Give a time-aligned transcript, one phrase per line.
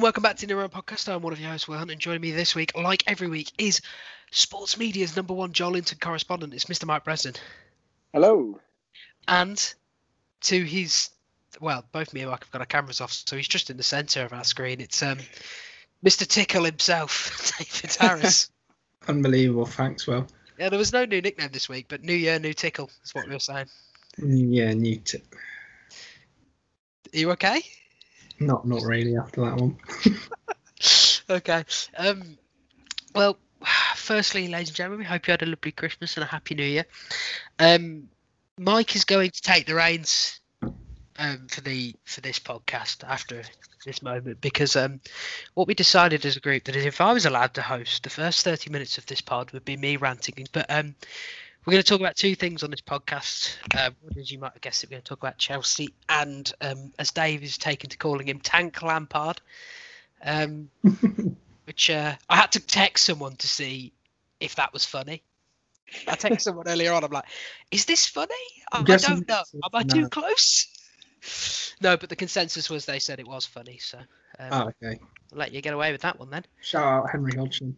[0.00, 1.12] And welcome back to the Run Podcast.
[1.12, 3.52] I'm one of your hosts, Will Hunt, and joining me this week, like every week,
[3.58, 3.82] is
[4.30, 6.54] sports media's number one Joelinton correspondent.
[6.54, 6.86] It's Mr.
[6.86, 7.34] Mike Bresden.
[8.14, 8.58] Hello.
[9.28, 9.74] And
[10.44, 11.10] to his,
[11.60, 13.82] well, both me and Mike have got our cameras off, so he's just in the
[13.82, 14.80] centre of our screen.
[14.80, 15.18] It's um,
[16.02, 16.26] Mr.
[16.26, 18.50] Tickle himself, David Harris.
[19.06, 19.66] Unbelievable.
[19.66, 20.26] Thanks, Will.
[20.58, 23.26] Yeah, there was no new nickname this week, but New Year, New Tickle is what
[23.26, 23.66] we were saying.
[24.16, 25.38] Yeah, new tickle.
[27.12, 27.60] Are you okay?
[28.40, 29.76] Not not really after that one.
[31.30, 31.64] okay.
[31.96, 32.38] Um,
[33.14, 33.38] well,
[33.96, 36.64] firstly, ladies and gentlemen, we hope you had a lovely Christmas and a happy New
[36.64, 36.86] Year.
[37.58, 38.08] Um,
[38.58, 40.40] Mike is going to take the reins
[41.18, 43.42] um, for the for this podcast after
[43.84, 45.00] this moment because um,
[45.54, 48.42] what we decided as a group that if I was allowed to host, the first
[48.42, 50.94] thirty minutes of this pod would be me ranting, but um,
[51.64, 53.56] we're going to talk about two things on this podcast.
[53.74, 56.52] Uh, one is you might have guessed it, we're going to talk about Chelsea and,
[56.60, 59.40] um, as Dave is taken to calling him, Tank Lampard,
[60.24, 60.70] um,
[61.64, 63.92] which uh, I had to text someone to see
[64.40, 65.22] if that was funny.
[66.06, 67.02] I texted someone earlier on.
[67.02, 67.24] I'm like,
[67.72, 68.32] "Is this funny?
[68.70, 69.42] I, I don't know.
[69.54, 70.68] Am I too close?"
[71.82, 73.78] No, but the consensus was they said it was funny.
[73.78, 73.98] So,
[74.38, 74.98] um, oh, okay.
[75.32, 76.44] I'll let you get away with that one then.
[76.60, 77.76] Shout out Henry Hodgson.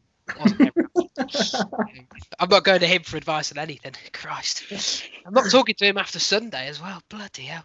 [2.39, 3.93] I'm not going to him for advice on anything.
[4.13, 4.65] Christ,
[5.27, 7.03] I'm not talking to him after Sunday as well.
[7.09, 7.65] Bloody hell.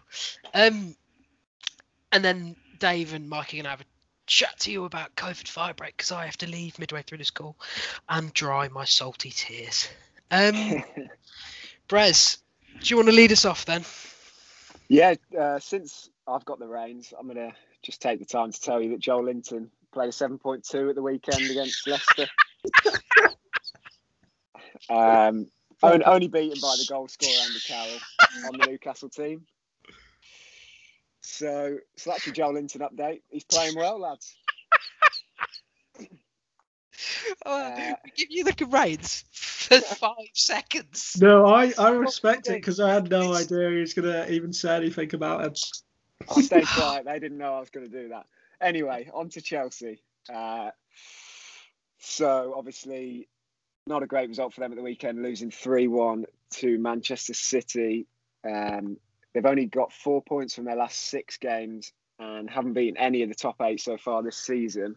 [0.54, 0.96] Um,
[2.12, 3.86] and then Dave and Mike are going to have a
[4.26, 7.30] chat to you about COVID fire break because I have to leave midway through this
[7.30, 7.56] call
[8.08, 9.88] and dry my salty tears.
[10.30, 10.82] Um,
[11.88, 12.38] Brez,
[12.80, 13.84] do you want to lead us off then?
[14.88, 18.60] Yeah, uh, since I've got the reins, I'm going to just take the time to
[18.60, 22.26] tell you that Joelinton played a 7.2 at the weekend against Leicester.
[24.90, 25.46] um,
[25.82, 27.98] only, only beaten by the goal scorer Andy Carroll
[28.46, 29.46] on the Newcastle team.
[31.20, 33.20] So, so that's your Joelinton update.
[33.28, 34.34] He's playing well, lads.
[37.46, 41.16] Oh, uh, give you the reins for five seconds.
[41.20, 44.52] No, I, I respect it because I had no idea he was going to even
[44.52, 45.60] say anything about it.
[46.34, 47.04] I stayed quiet.
[47.04, 48.26] They didn't know I was going to do that.
[48.60, 50.02] Anyway, on to Chelsea.
[50.32, 50.70] Uh,
[51.98, 53.28] so obviously,
[53.86, 58.06] not a great result for them at the weekend, losing three-one to Manchester City.
[58.48, 58.98] Um,
[59.32, 63.28] they've only got four points from their last six games and haven't beaten any of
[63.28, 64.96] the top eight so far this season.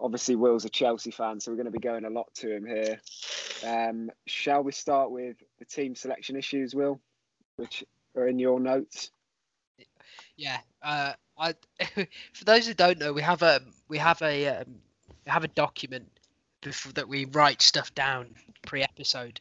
[0.00, 2.66] Obviously, Will's a Chelsea fan, so we're going to be going a lot to him
[2.66, 3.00] here.
[3.64, 7.00] Um, shall we start with the team selection issues, Will,
[7.56, 7.84] which
[8.16, 9.10] are in your notes?
[10.36, 11.54] Yeah, uh, I,
[12.32, 14.80] for those who don't know, we have a we have a um,
[15.26, 16.08] have a document
[16.60, 18.28] before, that we write stuff down
[18.66, 19.40] pre-episode,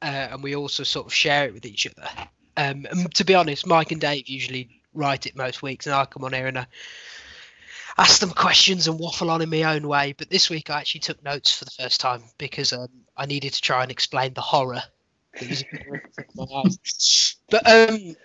[0.00, 2.08] uh, and we also sort of share it with each other.
[2.56, 6.04] Um, and to be honest, Mike and Dave usually write it most weeks, and I
[6.04, 6.66] come on here and I
[7.98, 10.14] ask them questions and waffle on in my own way.
[10.16, 13.52] But this week I actually took notes for the first time because um, I needed
[13.54, 14.82] to try and explain the horror.
[17.50, 18.16] but um,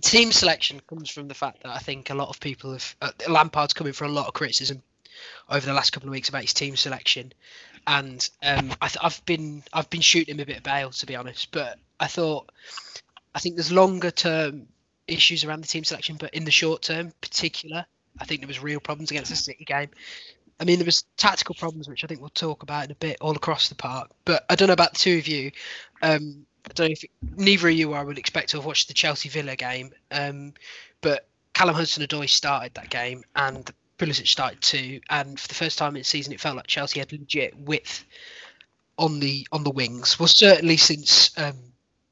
[0.00, 3.10] team selection comes from the fact that I think a lot of people have uh,
[3.28, 4.82] Lampard's coming for a lot of criticism
[5.48, 7.32] over the last couple of weeks about his team selection,
[7.86, 11.16] and um, I have been I've been shooting him a bit of bail to be
[11.16, 11.50] honest.
[11.52, 12.50] But I thought
[13.34, 14.68] I think there's longer term
[15.06, 17.86] issues around the team selection, but in the short term, particular,
[18.18, 19.90] I think there was real problems against the City game.
[20.58, 23.18] I mean, there was tactical problems, which I think we'll talk about in a bit,
[23.20, 24.10] all across the park.
[24.24, 25.52] But I don't know about the two of you.
[26.00, 28.88] Um, I don't know if it, neither of you I would expect to have watched
[28.88, 30.54] the Chelsea Villa game, um,
[31.00, 35.96] but Callum Hudson-Odoi started that game and Pulisic started too, and for the first time
[35.96, 38.04] in the season, it felt like Chelsea had legit width
[38.98, 40.18] on the on the wings.
[40.18, 41.56] Well, certainly since um,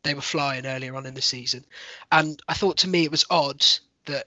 [0.03, 1.65] they were flying earlier on in the season,
[2.11, 3.65] and I thought to me it was odd
[4.07, 4.27] that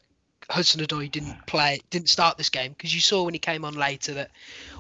[0.50, 3.74] Hudson Odoi didn't play, didn't start this game because you saw when he came on
[3.74, 4.32] later that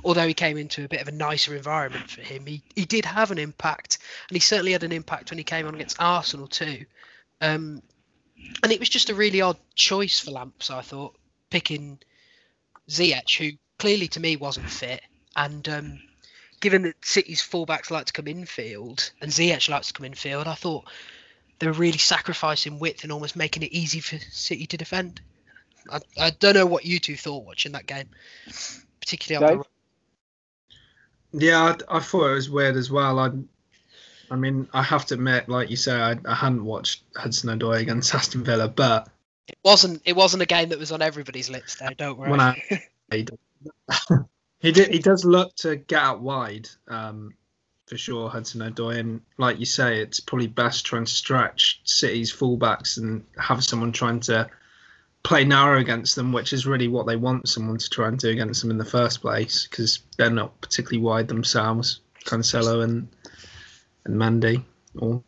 [0.04, 3.06] although he came into a bit of a nicer environment for him, he, he did
[3.06, 3.98] have an impact,
[4.30, 6.86] and he certainly had an impact when he came on against Arsenal too.
[7.42, 7.82] Um,
[8.64, 11.16] and it was just a really odd choice for Lamps, I thought,
[11.50, 12.00] picking
[12.90, 15.02] Ziyech, who clearly to me wasn't fit,
[15.36, 16.00] and um,
[16.60, 20.56] given that City's fullbacks like to come infield and Ziyech likes to come infield, I
[20.56, 20.86] thought
[21.60, 25.22] they were really sacrificing width and almost making it easy for City to defend.
[25.90, 28.10] I, I don't know what you two thought watching that game,
[29.00, 31.46] particularly on the...
[31.46, 33.20] Yeah, I, I, thought it was weird as well.
[33.20, 33.32] I,
[34.32, 37.82] I mean, I have to admit, like you say, I, I hadn't watched Hudson Odoi
[37.82, 39.10] against Aston Villa, but
[39.48, 40.02] it wasn't.
[40.06, 41.76] It wasn't a game that was on everybody's lips.
[41.76, 42.32] Though, don't worry.
[42.34, 42.62] I,
[43.12, 43.28] he,
[44.60, 44.90] he did.
[44.90, 46.70] He does look to get out wide.
[46.88, 47.34] Um,
[47.88, 49.00] for sure, Hudson Odoi.
[49.00, 53.94] And like you say, it's probably best trying to stretch City's fullbacks and have someone
[53.94, 54.50] trying to
[55.24, 58.30] play narrow against them, which is really what they want someone to try and do
[58.30, 62.02] against them in the first place, because they're not particularly wide themselves.
[62.26, 63.08] Cancelo and
[64.04, 64.64] and Mendy,
[64.98, 65.24] or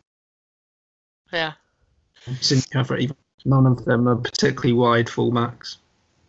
[1.32, 1.52] Yeah.
[3.00, 5.76] even none of them are particularly wide fullbacks.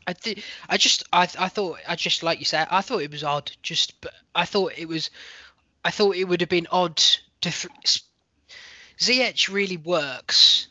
[0.08, 0.44] I did.
[0.70, 1.04] I just.
[1.14, 1.24] I.
[1.24, 1.80] I thought.
[1.88, 2.68] I just like you said.
[2.72, 3.52] I thought it was odd.
[3.62, 3.94] Just.
[4.34, 5.10] I thought it was.
[5.86, 6.98] I thought it would have been odd
[7.42, 7.70] to.
[9.00, 10.68] Ziyech really works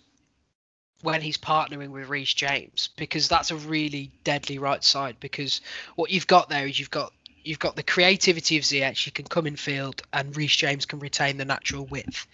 [1.03, 5.17] when he's partnering with Reece James because that's a really deadly right side.
[5.21, 5.61] Because
[5.97, 7.13] what you've got there is you've got
[7.45, 9.05] you've got the creativity of Ziyech.
[9.05, 12.27] He can come in field, and Reece James can retain the natural width.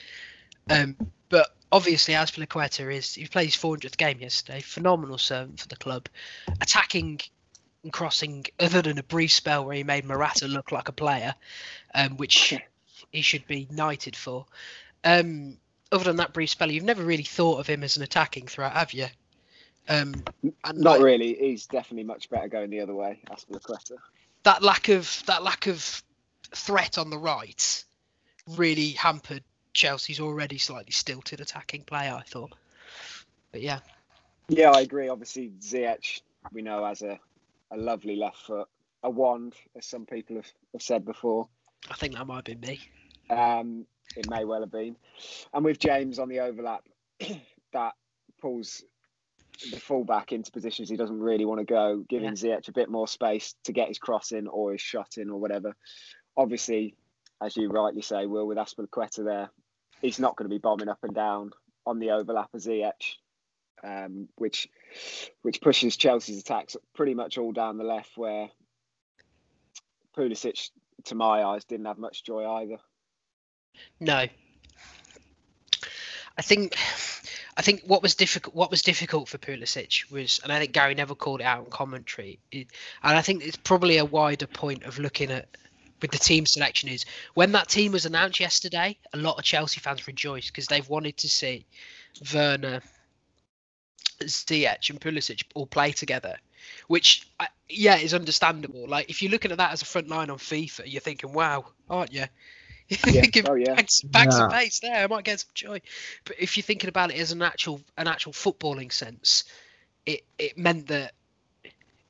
[0.69, 0.97] Um,
[1.29, 4.61] but obviously, Azpilicueta is he played his 400th game yesterday.
[4.61, 6.09] Phenomenal servant for the club,
[6.61, 7.21] attacking
[7.83, 8.47] and crossing.
[8.59, 11.35] Other than a brief spell where he made Morata look like a player,
[11.95, 12.55] um, which
[13.13, 14.47] he should be knighted for.
[15.05, 15.59] Um,
[15.93, 18.73] other than that brief spell, you've never really thought of him as an attacking threat,
[18.73, 19.07] have you?
[19.89, 21.35] Um, Not like, really.
[21.35, 23.21] He's definitely much better going the other way.
[23.31, 23.99] Azpilicueta.
[24.45, 26.03] that lack of that lack of
[26.55, 27.85] threat on the right
[28.57, 29.45] really hampered
[29.77, 32.11] Chelsea's already slightly stilted attacking play.
[32.11, 32.53] I thought,
[33.53, 33.81] but yeah,
[34.49, 35.09] Yeah, I agree.
[35.11, 37.21] Obviously, Ziyech, we know, has a,
[37.71, 38.69] a lovely left foot,
[39.03, 41.49] a wand, as some people have, have said before.
[41.91, 42.81] I think that might be me.
[43.29, 43.85] Um,
[44.17, 44.97] it may well have been.
[45.53, 46.85] And with James on the overlap,
[47.75, 47.93] that
[48.41, 48.83] pulls
[49.71, 53.07] the fullback into positions he doesn't really want to go, giving Ziyech a bit more
[53.07, 55.77] space to get his cross in or his shot in or whatever.
[56.35, 56.95] Obviously,
[57.43, 59.51] as you rightly say, Will, with Azpilicueta there,
[60.01, 61.53] he's not going to be bombing up and down
[61.87, 63.17] on the overlap of Ziyech,
[63.83, 64.69] um, which
[65.43, 68.49] which pushes Chelsea's attacks pretty much all down the left, where
[70.17, 70.71] Pulisic,
[71.05, 72.79] to my eyes, didn't have much joy either.
[74.01, 74.27] No,
[76.37, 76.77] I think.
[77.59, 80.95] I think what was difficult, what was difficult for Pulisic was, and I think Gary
[80.95, 82.67] Neville called it out in commentary, it,
[83.03, 85.57] and I think it's probably a wider point of looking at
[86.01, 87.05] with the team selection is
[87.35, 91.17] when that team was announced yesterday, a lot of Chelsea fans rejoiced because they've wanted
[91.19, 91.65] to see
[92.35, 92.83] Werner,
[94.23, 96.37] Ziyech, and Pulisic all play together,
[96.89, 98.87] which uh, yeah is understandable.
[98.89, 101.67] Like if you're looking at that as a front line on FIFA, you're thinking, wow,
[101.89, 102.25] aren't you?
[103.09, 103.23] Yeah.
[103.23, 103.75] Give Oh, yeah.
[103.75, 105.03] bags, bags of pace there.
[105.03, 105.81] I might get some joy.
[106.25, 109.43] But if you're thinking about it as an actual an actual footballing sense,
[110.07, 111.13] it it meant that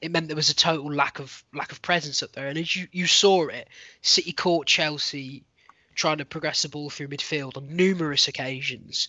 [0.07, 2.47] it meant there was a total lack of lack of presence up there.
[2.47, 3.69] And as you, you saw it,
[4.03, 5.43] City caught Chelsea
[5.97, 9.09] trying to progress the ball through midfield on numerous occasions.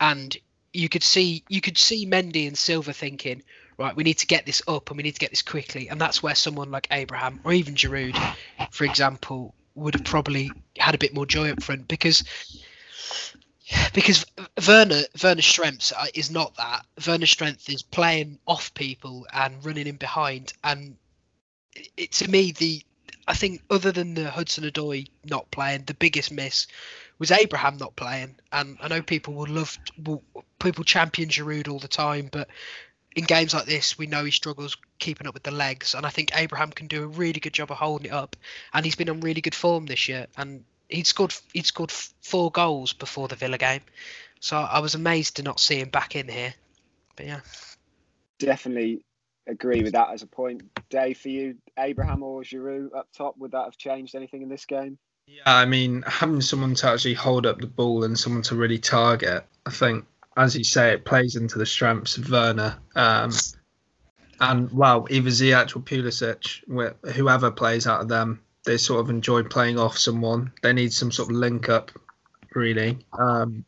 [0.00, 0.34] And
[0.72, 3.42] you could see you could see Mendy and Silva thinking,
[3.76, 5.90] right, we need to get this up and we need to get this quickly.
[5.90, 8.16] And that's where someone like Abraham or even Giroud,
[8.70, 12.24] for example, would have probably had a bit more joy up front because
[13.92, 14.24] because
[14.66, 16.86] Werner Werner's strength uh, is not that.
[17.06, 20.52] Werner's strength is playing off people and running in behind.
[20.64, 20.96] And
[21.96, 22.82] it to me the
[23.26, 26.66] I think other than the Hudson Odoi not playing, the biggest miss
[27.18, 28.36] was Abraham not playing.
[28.52, 30.22] And I know people will love will,
[30.58, 32.48] people champion Giroud all the time, but
[33.16, 36.10] in games like this, we know he struggles keeping up with the legs, and I
[36.10, 38.36] think Abraham can do a really good job of holding it up.
[38.72, 42.50] And he's been on really good form this year, and he'd scored he'd scored four
[42.50, 43.82] goals before the Villa game,
[44.40, 46.54] so I was amazed to not see him back in here.
[47.16, 47.40] But yeah,
[48.38, 49.02] Definitely
[49.46, 50.62] agree with that as a point.
[50.90, 54.64] Day for you, Abraham or Giroud up top, would that have changed anything in this
[54.64, 54.98] game?
[55.26, 58.78] Yeah, I mean, having someone to actually hold up the ball and someone to really
[58.78, 62.78] target, I think, as you say, it plays into the strengths of Werner.
[62.94, 63.32] Um,
[64.40, 66.62] and well, either Ziyech or Pulisic,
[67.12, 70.52] whoever plays out of them, they sort of enjoy playing off someone.
[70.62, 71.90] They need some sort of link up,
[72.54, 72.98] really.
[73.18, 73.64] Um,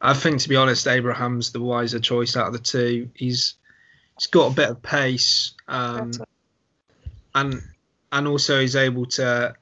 [0.00, 3.10] I think, to be honest, Abraham's the wiser choice out of the two.
[3.14, 3.54] He's
[4.16, 6.12] he's got a bit of pace, um,
[7.34, 7.60] and
[8.12, 9.54] and also he's able to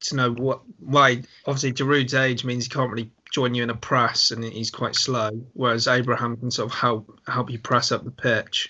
[0.00, 3.76] to know what why obviously Giroud's age means he can't really join you in a
[3.76, 8.04] press and he's quite slow whereas Abraham can sort of help help you press up
[8.04, 8.68] the pitch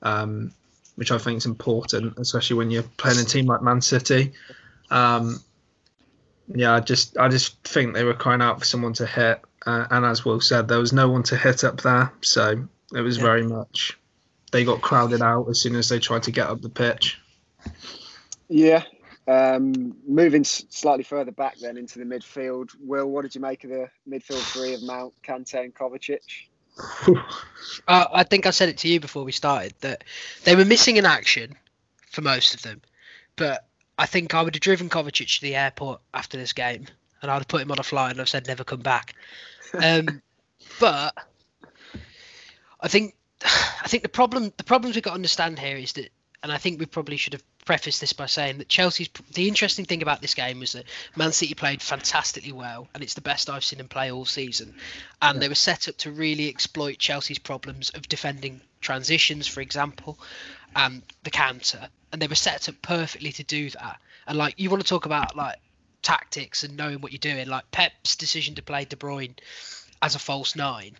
[0.00, 0.52] um,
[0.96, 4.32] which I think is important especially when you're playing a team like Man City
[4.90, 5.40] um,
[6.54, 9.86] yeah I just I just think they were crying out for someone to hit uh,
[9.90, 13.16] and as Will said there was no one to hit up there so it was
[13.16, 13.22] Yeah.
[13.22, 13.98] very much
[14.50, 17.18] they got crowded out as soon as they tried to get up the pitch
[18.48, 18.82] Yeah.
[19.28, 23.70] Um, moving slightly further back then into the midfield, Will, what did you make of
[23.70, 26.18] the midfield three of Mount, Kante, and Kovacic?
[27.88, 30.04] Uh, I think I said it to you before we started that
[30.44, 31.56] they were missing in action
[32.10, 32.80] for most of them,
[33.36, 33.66] but
[33.98, 36.86] I think I would have driven Kovacic to the airport after this game,
[37.20, 39.14] and I'd have put him on a flight and I've said never come back.
[39.74, 40.22] Um,
[40.80, 41.14] but
[42.80, 46.10] I think I think the problem the problems we've got to understand here is that,
[46.42, 49.84] and I think we probably should have prefaced this by saying that Chelsea's the interesting
[49.84, 53.48] thing about this game was that Man City played fantastically well, and it's the best
[53.48, 54.74] I've seen them play all season,
[55.20, 55.40] and yeah.
[55.40, 60.18] they were set up to really exploit Chelsea's problems of defending transitions, for example,
[60.74, 64.00] and the counter, and they were set up perfectly to do that.
[64.26, 65.58] And like you want to talk about like
[66.02, 69.38] tactics and knowing what you're doing, like Pep's decision to play De Bruyne
[70.00, 70.96] as a false nine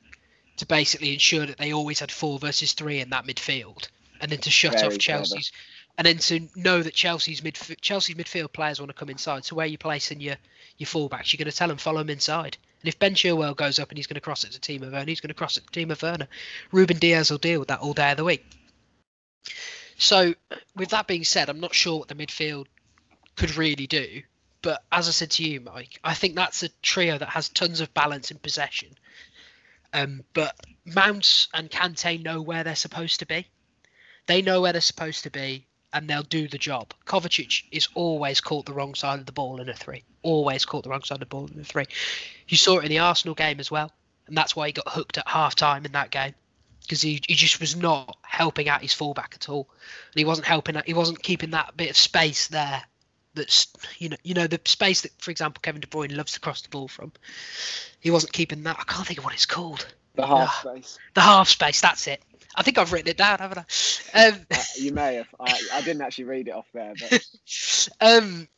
[0.58, 3.88] to basically ensure that they always had four versus three in that midfield,
[4.22, 5.94] and then to shut Very off Chelsea's, clever.
[5.98, 9.44] and then to know that Chelsea's midf- Chelsea's midfield players want to come inside.
[9.44, 10.36] So where you placing your
[10.78, 12.56] your fullbacks, you're going to tell them follow them inside.
[12.80, 15.04] And if Ben Chilwell goes up and he's going to cross it to Timo Werner,
[15.04, 16.28] he's going to cross it to Timo Werner.
[16.72, 18.44] Ruben Dias will deal with that all day of the week.
[19.98, 20.34] So,
[20.74, 22.66] with that being said, I'm not sure what the midfield
[23.36, 24.22] could really do.
[24.62, 27.80] But as I said to you, Mike, I think that's a trio that has tons
[27.80, 28.88] of balance in possession.
[29.92, 33.46] Um, but Mounts and Kante know where they're supposed to be.
[34.26, 36.94] They know where they're supposed to be, and they'll do the job.
[37.06, 40.04] Kovacic is always caught the wrong side of the ball in a three.
[40.22, 41.86] Always caught the wrong side of the ball in a three.
[42.48, 43.92] You saw it in the Arsenal game as well,
[44.26, 46.34] and that's why he got hooked at half time in that game
[46.82, 49.68] because he, he just was not helping out his fullback at all,
[50.12, 50.76] and he wasn't helping.
[50.84, 52.82] He wasn't keeping that bit of space there.
[53.34, 56.40] That's you know you know the space that, for example, Kevin De Bruyne loves to
[56.40, 57.12] cross the ball from.
[58.00, 58.76] He wasn't keeping that.
[58.78, 59.86] I can't think of what it's called.
[60.14, 60.98] The half uh, space.
[61.14, 61.80] The half space.
[61.80, 62.22] That's it.
[62.54, 64.28] I think I've written it down, haven't I?
[64.28, 65.28] Um, uh, you may have.
[65.40, 67.26] I, I didn't actually read it off there, but
[68.00, 68.48] um,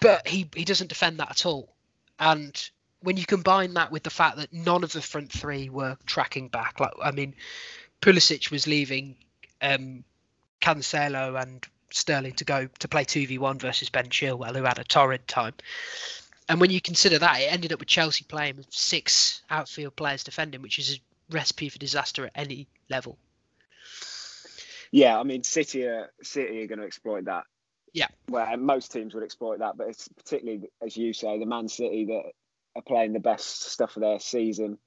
[0.00, 1.74] but he he doesn't defend that at all,
[2.18, 2.70] and
[3.00, 6.48] when you combine that with the fact that none of the front three were tracking
[6.48, 7.34] back, like I mean,
[8.00, 9.16] Pulisic was leaving
[9.60, 10.04] um,
[10.60, 14.78] Cancelo and Sterling to go to play two v one versus Ben Chilwell, who had
[14.78, 15.54] a torrid time.
[16.48, 20.24] And when you consider that, it ended up with Chelsea playing with six outfield players
[20.24, 23.18] defending, which is a recipe for disaster at any level.
[24.90, 27.44] Yeah, I mean, City are, City are going to exploit that.
[27.92, 28.08] Yeah.
[28.28, 32.06] Where most teams would exploit that, but it's particularly, as you say, the Man City
[32.06, 32.32] that
[32.76, 34.78] are playing the best stuff of their season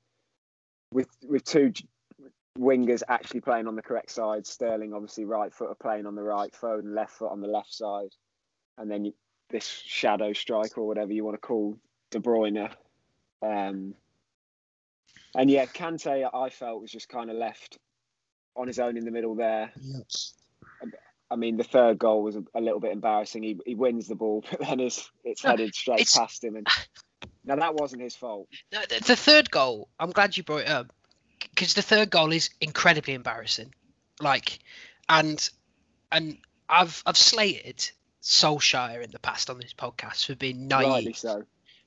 [0.91, 1.73] with with two
[2.57, 4.45] wingers actually playing on the correct side.
[4.45, 7.73] Sterling obviously right foot are playing on the right, Foden left foot on the left
[7.73, 8.09] side,
[8.77, 9.13] and then you,
[9.49, 11.77] this shadow striker or whatever you want to call
[12.11, 12.69] De Bruyne.
[13.41, 13.93] Um,
[15.37, 17.77] and yeah, Kante I felt was just kind of left
[18.55, 19.71] on his own in the middle there.
[19.79, 20.33] Yes.
[21.29, 23.43] I mean, the third goal was a, a, little bit embarrassing.
[23.43, 26.67] He he wins the ball, but then it's it's headed straight it's, past him, and
[27.45, 28.47] now that wasn't his fault.
[28.71, 30.93] The, the third goal, I'm glad you brought it up
[31.39, 33.73] because the third goal is incredibly embarrassing.
[34.21, 34.59] Like,
[35.09, 35.47] and
[36.11, 36.37] and
[36.69, 37.89] I've I've slated
[38.21, 40.87] Solskjaer in the past on this podcast for being naive.
[40.87, 41.43] Rightly so.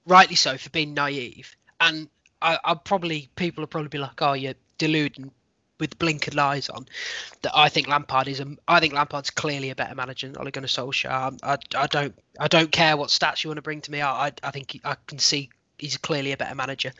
[0.07, 2.09] Rightly so for being naive, and
[2.43, 5.31] I, I probably people will probably be like, "Oh, you're deluding
[5.79, 6.87] with blinkered eyes on."
[7.43, 10.51] That I think Lampard is a, I think Lampard's clearly a better manager than Ole
[10.51, 11.39] Gunnar Solskjaer.
[11.43, 14.01] I, I, I don't I don't care what stats you want to bring to me.
[14.01, 16.93] I I, I think I can see he's clearly a better manager,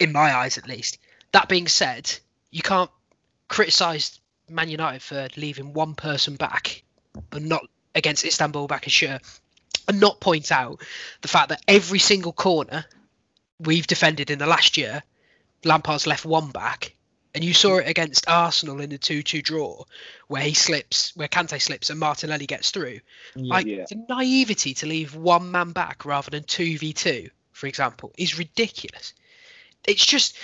[0.00, 0.98] in my eyes at least.
[1.32, 2.12] That being said,
[2.50, 2.90] you can't
[3.48, 6.82] criticise Man United for leaving one person back,
[7.32, 7.62] and not
[7.94, 9.20] against Istanbul Başakşehir,
[9.88, 10.80] and not point out
[11.22, 12.84] the fact that every single corner
[13.60, 15.02] we've defended in the last year,
[15.64, 16.94] Lampard's left one back,
[17.34, 19.84] and you saw it against Arsenal in the two-two draw,
[20.28, 23.00] where he slips, where Kante slips, and Martinelli gets through.
[23.34, 27.66] Yeah, like the naivety to leave one man back rather than two v two for
[27.68, 29.14] example, is ridiculous.
[29.86, 30.36] It's just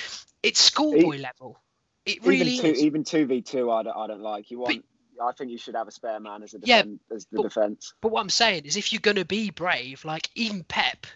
[0.43, 1.59] it's schoolboy e- level.
[2.07, 2.83] It really even two, is.
[2.83, 4.51] Even two v two, I don't, I don't like.
[4.51, 4.77] You want.
[4.77, 4.85] But,
[5.23, 7.43] I think you should have a spare man as a defend, yeah, as the but,
[7.43, 7.93] defense.
[8.01, 11.07] But what I'm saying is, if you're going to be brave, like even Pep,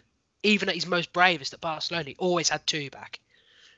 [0.45, 3.19] even at his most bravest at Barcelona, he always had two back.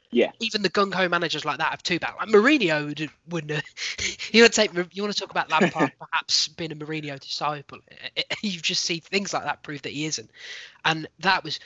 [0.09, 0.31] Yeah.
[0.39, 2.15] Even the gung ho managers like that have two back.
[2.17, 3.63] Like Mourinho would, wouldn't.
[4.31, 4.73] you would take.
[4.73, 7.79] You want to talk about Lampard perhaps being a Mourinho disciple?
[8.41, 10.29] You just see things like that prove that he isn't,
[10.85, 11.59] and that was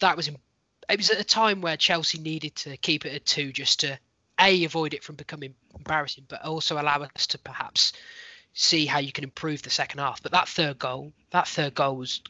[0.00, 3.52] that was it was at a time where Chelsea needed to keep it at two
[3.52, 3.98] just to
[4.40, 7.92] a avoid it from becoming embarrassing, but also allow us to perhaps
[8.52, 10.22] see how you can improve the second half.
[10.22, 12.20] But that third goal, that third goal was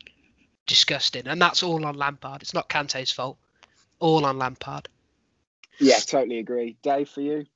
[0.66, 2.42] disgusting, and that's all on Lampard.
[2.42, 3.38] It's not Kante's fault.
[3.98, 4.88] All on Lampard.
[5.78, 6.76] Yeah, totally agree.
[6.82, 7.46] Dave, for you?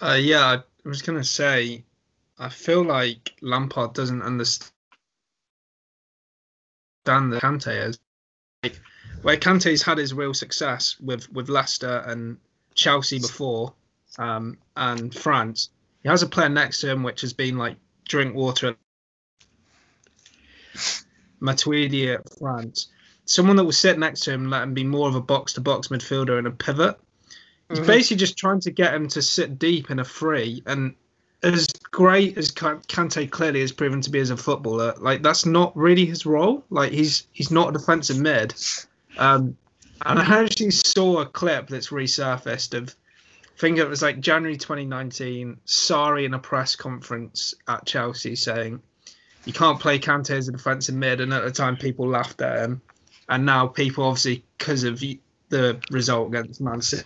[0.00, 1.84] Uh, yeah, I was gonna say,
[2.38, 4.72] I feel like Lampard doesn't understand
[7.04, 7.98] the Kante is.
[8.62, 8.80] Like,
[9.22, 12.38] where Kante's had his real success with with Leicester and
[12.74, 13.74] Chelsea before,
[14.18, 15.70] um, and France,
[16.02, 17.76] he has a player next to him which has been like
[18.08, 18.76] Drinkwater.
[21.40, 22.88] Matuidi at France,
[23.24, 25.60] someone that will sit next to him, let him be more of a box to
[25.60, 26.98] box midfielder and a pivot.
[27.68, 30.94] He's basically just trying to get him to sit deep in a free, and
[31.42, 35.46] as great as Kan- Kante clearly has proven to be as a footballer, like that's
[35.46, 36.64] not really his role.
[36.70, 38.54] Like he's he's not a defensive mid.
[39.18, 39.56] Um,
[40.04, 42.94] and I actually saw a clip that's resurfaced of,
[43.44, 48.80] I think it was like January 2019, Sarri in a press conference at Chelsea saying,
[49.44, 51.20] you can't play Kante as a defensive mid.
[51.20, 52.82] And at the time, people laughed at him.
[53.28, 57.04] And now people, obviously, because of the result against Man City,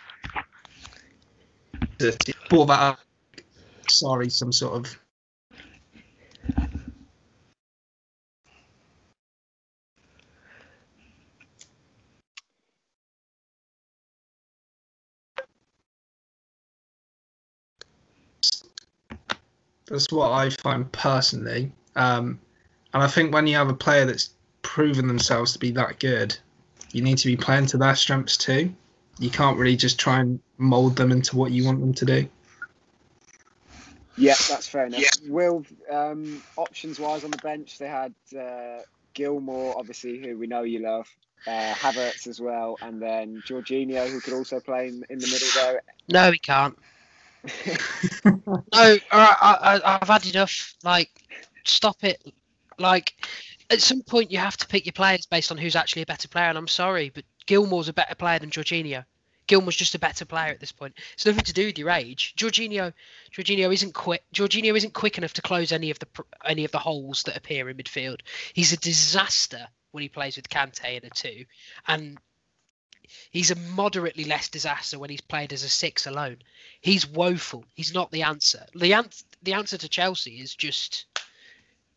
[2.49, 2.99] brought that up.
[3.89, 4.99] Sorry, some sort of
[19.87, 21.73] That's what I find personally.
[21.97, 22.41] Um,
[22.93, 24.31] and I think when you have a player that's
[24.63, 26.37] proven themselves to be that good,
[26.93, 28.75] you need to be playing to their strengths too.
[29.19, 32.29] You can't really just try and mold them into what you want them to do.
[34.17, 35.01] Yeah, that's fair enough.
[35.01, 35.09] Yeah.
[35.29, 38.83] Will, um, options wise on the bench, they had uh,
[39.15, 41.09] Gilmour, obviously, who we know you love,
[41.47, 45.49] uh, Havertz as well, and then Jorginho, who could also play in, in the middle
[45.57, 45.83] there.
[46.09, 46.79] No, he can't.
[48.25, 48.41] No,
[48.73, 50.75] I, I, I've had enough.
[50.83, 51.11] Like,
[51.65, 52.23] stop it.
[52.79, 53.15] Like,
[53.71, 56.29] at some point, you have to pick your players based on who's actually a better
[56.29, 56.47] player.
[56.47, 59.05] And I'm sorry, but Gilmour's a better player than Jorginho.
[59.47, 60.95] Gilmour's just a better player at this point.
[61.13, 62.35] It's nothing to do with your age.
[62.37, 62.93] Jorginho,
[63.31, 64.25] Jorginho isn't quick.
[64.35, 66.07] Jorginho isn't quick enough to close any of the
[66.45, 68.21] any of the holes that appear in midfield.
[68.55, 71.45] He's a disaster when he plays with Kante in a two,
[71.87, 72.19] and
[73.31, 76.39] he's a moderately less disaster when he's played as a six alone.
[76.81, 77.65] He's woeful.
[77.75, 78.65] He's not the answer.
[78.75, 81.07] The answer the answer to Chelsea is just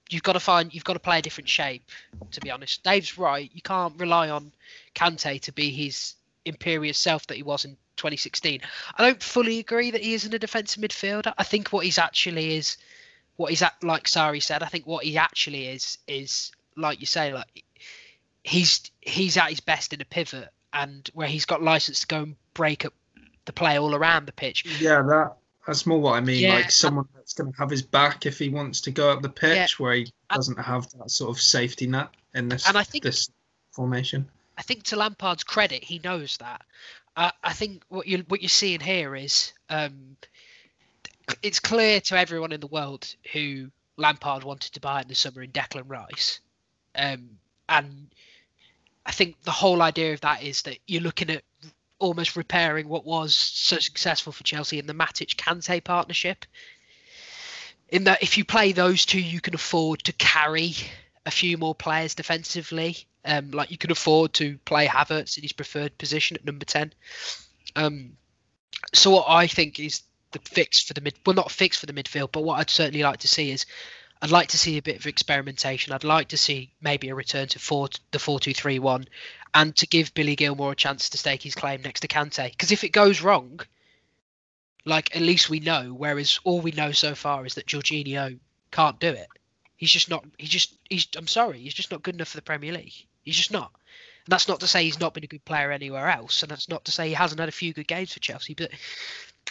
[0.10, 1.84] you've got to find you've got to play a different shape.
[2.32, 3.50] To be honest, Dave's right.
[3.54, 4.52] You can't rely on
[4.96, 8.62] Kante to be his imperious self that he was in 2016.
[8.98, 11.34] I don't fully agree that he isn't a defensive midfielder.
[11.38, 12.78] I think what he's actually is,
[13.36, 14.64] what he's at, like Sarri said.
[14.64, 17.64] I think what he actually is is like you say, like
[18.44, 22.24] he's he's at his best in a pivot and where he's got license to go
[22.24, 22.94] and break up
[23.46, 24.66] the play all around the pitch.
[24.80, 25.34] Yeah, that
[25.66, 26.44] that's more what I mean.
[26.44, 29.22] Yeah, like someone that's going to have his back if he wants to go up
[29.22, 32.78] the pitch, yeah, where he doesn't have that sort of safety net in this and
[32.78, 33.30] I think, this
[33.72, 34.30] formation.
[34.58, 36.62] I think to Lampard's credit, he knows that.
[37.16, 40.16] Uh, I think what you what you're seeing here is um,
[41.42, 45.42] it's clear to everyone in the world who Lampard wanted to buy in the summer
[45.42, 46.40] in Declan Rice,
[46.96, 47.30] um,
[47.68, 48.10] and
[49.08, 51.44] I think the whole idea of that is that you're looking at
[51.98, 56.46] almost repairing what was so successful for Chelsea in the Matic Kante partnership.
[57.90, 60.74] In that, if you play those two, you can afford to carry
[61.26, 62.98] a few more players defensively.
[63.24, 66.94] Um, like you can afford to play Havertz in his preferred position at number ten.
[67.76, 68.18] Um,
[68.94, 71.94] so what I think is the fix for the mid, well, not fix for the
[71.94, 73.66] midfield, but what I'd certainly like to see is
[74.22, 75.94] I'd like to see a bit of experimentation.
[75.94, 79.06] I'd like to see maybe a return to four, the four-two-three-one,
[79.54, 82.52] and to give Billy Gilmour a chance to stake his claim next to Kante.
[82.52, 83.60] Because if it goes wrong,
[84.86, 85.94] like at least we know.
[85.96, 88.40] Whereas all we know so far is that Jorginho
[88.72, 89.28] can't do it.
[89.76, 90.26] He's just not.
[90.38, 90.74] He's just.
[90.90, 91.08] He's.
[91.16, 91.60] I'm sorry.
[91.60, 92.94] He's just not good enough for the Premier League.
[93.24, 93.72] He's just not.
[94.26, 96.68] And that's not to say he's not been a good player anywhere else, and that's
[96.68, 98.56] not to say he hasn't had a few good games for Chelsea.
[98.56, 98.72] But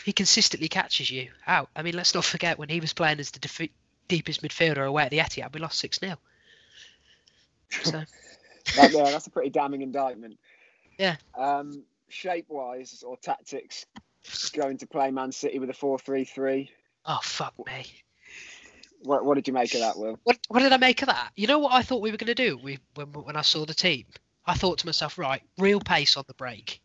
[0.05, 1.70] he consistently catches you out.
[1.76, 3.72] I mean, let's not forget when he was playing as the defeat
[4.09, 6.16] deepest midfielder away at the Etihad, we lost 6 0.
[7.71, 7.90] So.
[8.77, 10.38] that, yeah, that's a pretty damning indictment.
[10.99, 11.16] Yeah.
[11.37, 13.87] Um, shape wise or tactics,
[14.53, 16.71] going to play Man City with a 4 3 3.
[17.07, 17.87] Oh, fuck me.
[19.03, 20.19] What, what did you make of that, Will?
[20.25, 21.31] What, what did I make of that?
[21.37, 23.64] You know what I thought we were going to do we, when, when I saw
[23.64, 24.07] the team?
[24.45, 26.81] I thought to myself, right, real pace on the break.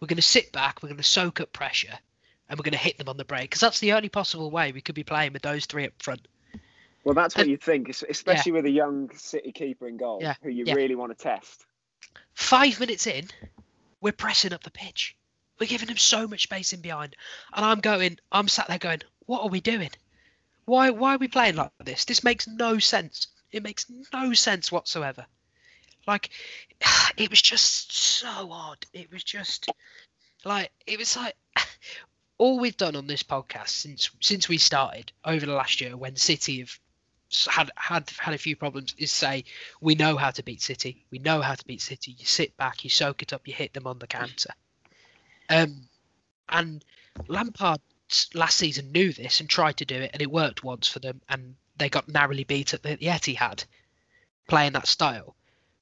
[0.00, 1.98] We're going to sit back, we're going to soak up pressure,
[2.48, 4.72] and we're going to hit them on the break because that's the only possible way
[4.72, 6.26] we could be playing with those three up front.
[7.04, 8.56] Well, that's what you think, especially yeah.
[8.56, 10.34] with a young City keeper in goal yeah.
[10.42, 10.74] who you yeah.
[10.74, 11.66] really want to test.
[12.32, 13.28] Five minutes in,
[14.00, 15.14] we're pressing up the pitch.
[15.60, 17.14] We're giving them so much space in behind,
[17.52, 18.18] and I'm going.
[18.32, 19.90] I'm sat there going, "What are we doing?
[20.64, 20.90] Why?
[20.90, 22.06] Why are we playing like this?
[22.06, 23.28] This makes no sense.
[23.52, 25.26] It makes no sense whatsoever."
[26.06, 26.30] Like,
[27.16, 28.84] it was just so odd.
[28.92, 29.70] It was just
[30.44, 31.36] like it was like
[32.38, 36.16] all we've done on this podcast since since we started over the last year when
[36.16, 36.78] City have
[37.50, 39.44] had had had a few problems is say
[39.80, 41.04] we know how to beat City.
[41.10, 42.14] We know how to beat City.
[42.18, 44.50] You sit back, you soak it up, you hit them on the counter.
[45.48, 45.88] Um,
[46.48, 46.84] and
[47.28, 47.80] Lampard
[48.34, 51.20] last season knew this and tried to do it, and it worked once for them,
[51.28, 53.64] and they got narrowly beat at the, the Etihad
[54.48, 55.34] playing that style.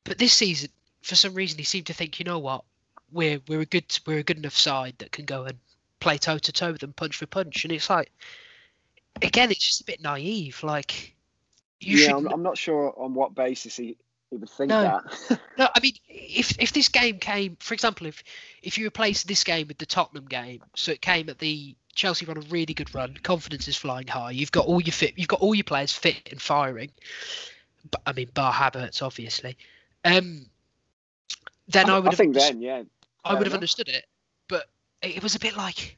[0.05, 0.71] But this season,
[1.03, 2.65] for some reason, he seemed to think, you know what,
[3.11, 5.59] we're we're a good we're a good enough side that can go and
[6.01, 8.11] play toe to toe with them, punch for punch, and it's like,
[9.21, 10.63] again, it's just a bit naive.
[10.63, 11.15] Like,
[11.83, 12.17] you yeah, should...
[12.17, 13.97] I'm, I'm, not sure on what basis he,
[14.31, 14.83] he would think no.
[14.83, 15.41] that.
[15.59, 18.23] no, I mean, if if this game came, for example, if
[18.63, 22.25] if you replace this game with the Tottenham game, so it came at the Chelsea
[22.27, 24.31] run a really good run, confidence is flying high.
[24.31, 26.91] You've got all your fit, you've got all your players fit and firing.
[27.91, 29.57] But, I mean, bar Havertz, obviously.
[30.05, 30.47] Um,
[31.69, 32.09] then I, I would.
[32.09, 32.83] I have think then, yeah.
[33.25, 34.05] I would have understood it,
[34.49, 34.69] but
[35.03, 35.97] it was a bit like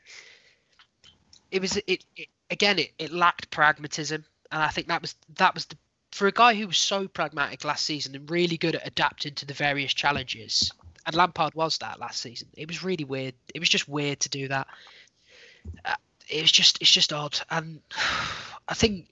[1.51, 5.55] it was it, it again it, it lacked pragmatism and I think that was that
[5.55, 5.77] was the
[6.13, 9.47] for a guy who was so pragmatic last season and really good at adapting to
[9.47, 10.71] the various challenges,
[11.07, 12.49] and Lampard was that last season.
[12.57, 13.35] It was really weird.
[13.53, 14.69] It was just weird to do that.
[15.85, 15.97] Uh,
[16.29, 17.81] it was just it's just odd, and
[18.69, 19.07] I think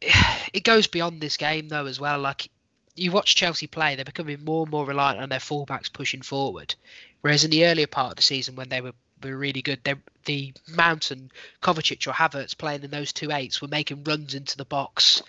[0.52, 2.20] it goes beyond this game though as well.
[2.20, 2.48] Like
[2.94, 6.74] you watch Chelsea play, they're becoming more and more reliant on their fullbacks pushing forward,
[7.22, 9.80] whereas in the earlier part of the season when they were were really good.
[9.84, 11.30] They, the Mountain,
[11.62, 15.22] Kovacic or Havertz playing in those two eights were making runs into the box,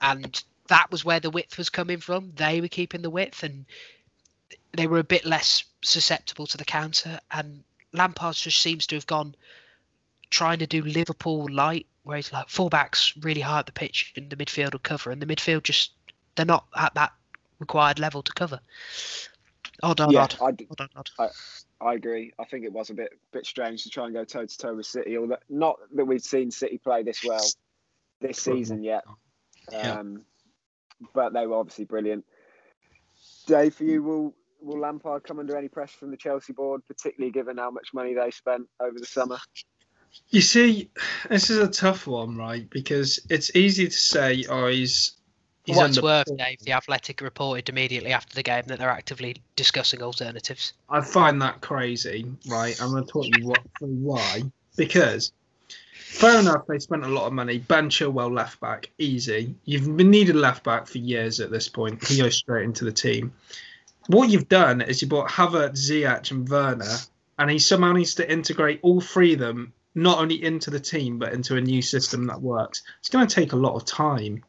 [0.00, 2.32] and that was where the width was coming from.
[2.36, 3.64] They were keeping the width, and
[4.72, 7.20] they were a bit less susceptible to the counter.
[7.30, 9.34] And Lampard just seems to have gone
[10.30, 14.30] trying to do Liverpool light, where he's like fullbacks really high up the pitch, and
[14.30, 15.92] the midfield will cover, and the midfield just
[16.34, 17.12] they're not at that
[17.58, 18.60] required level to cover.
[19.82, 20.36] Odd, odd, yeah, odd.
[20.40, 21.10] odd, odd, odd.
[21.18, 21.28] I,
[21.82, 22.32] I agree.
[22.38, 24.74] I think it was a bit bit strange to try and go toe to toe
[24.74, 25.16] with City.
[25.16, 27.44] Although not that we've seen City play this well
[28.20, 29.04] this season yet,
[29.72, 30.22] um,
[31.12, 32.24] but they were obviously brilliant.
[33.46, 37.32] Dave, for you, will will Lampard come under any pressure from the Chelsea board, particularly
[37.32, 39.38] given how much money they spent over the summer?
[40.28, 40.90] You see,
[41.30, 42.68] this is a tough one, right?
[42.68, 45.16] Because it's easy to say, "Oh, he's
[45.64, 46.58] He's What's worth, Dave?
[46.60, 50.72] The Athletic reported immediately after the game that they're actively discussing alternatives.
[50.90, 52.80] I find that crazy, right?
[52.82, 54.42] I'm going to talk to you what, why.
[54.76, 55.32] Because,
[55.92, 57.58] fair enough, they spent a lot of money.
[57.58, 59.54] Ben Chilwell left back, easy.
[59.64, 62.04] You've been needed left back for years at this point.
[62.08, 63.32] He goes straight into the team.
[64.08, 66.96] What you've done is you bought Havertz, Ziyech, and Werner,
[67.38, 71.18] and he somehow needs to integrate all three of them not only into the team
[71.18, 72.82] but into a new system that works.
[72.98, 74.42] It's going to take a lot of time.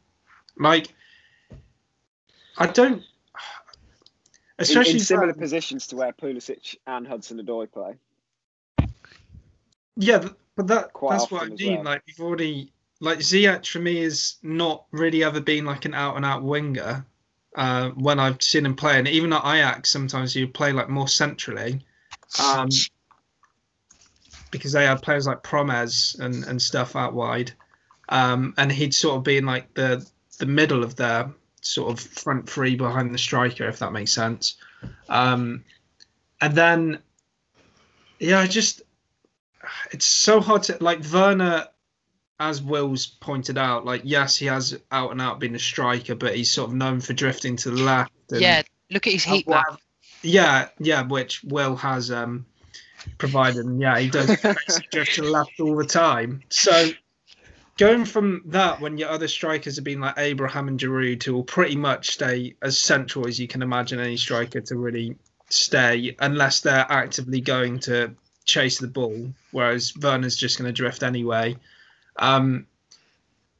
[0.58, 0.88] Like
[2.58, 3.02] I don't.
[4.58, 7.94] Especially in, in similar that, positions to where Pulisic and Hudson-Odoi play.
[9.96, 11.76] Yeah, but that Quite that's what I mean.
[11.76, 11.84] Well.
[11.84, 16.16] Like you've already like Ziyech for me is not really ever been like an out
[16.16, 17.06] and out winger.
[17.56, 21.06] Uh, when I've seen him play, and even at Ajax, sometimes you play like more
[21.06, 21.84] centrally,
[22.42, 22.68] um,
[24.50, 27.52] because they had players like Promes and, and stuff out wide,
[28.08, 30.04] um, and he'd sort of been like the
[30.38, 31.30] the middle of their
[31.64, 34.56] sort of front three behind the striker, if that makes sense.
[35.08, 35.64] Um,
[36.40, 36.98] and then,
[38.18, 38.82] yeah, I just
[39.90, 41.66] it's so hard to like Werner,
[42.38, 43.84] as Will's pointed out.
[43.84, 47.00] Like, yes, he has out and out been a striker, but he's sort of known
[47.00, 48.12] for drifting to the left.
[48.30, 49.80] yeah, look at his heat map.
[50.22, 52.46] Yeah, yeah, which Will has um,
[53.18, 53.64] provided.
[53.64, 54.26] And yeah, he does
[54.90, 56.42] drift to the left all the time.
[56.48, 56.90] So
[57.78, 61.44] going from that when your other strikers have been like Abraham and Giroud, who will
[61.44, 65.16] pretty much stay as central as you can imagine any striker to really
[65.50, 71.02] stay, unless they're actively going to chase the ball, whereas Werner's just going to drift
[71.02, 71.56] anyway.
[72.16, 72.66] Um,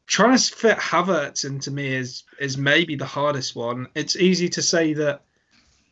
[0.07, 3.89] trying to fit Havertz into me is is maybe the hardest one.
[3.95, 5.23] It's easy to say that,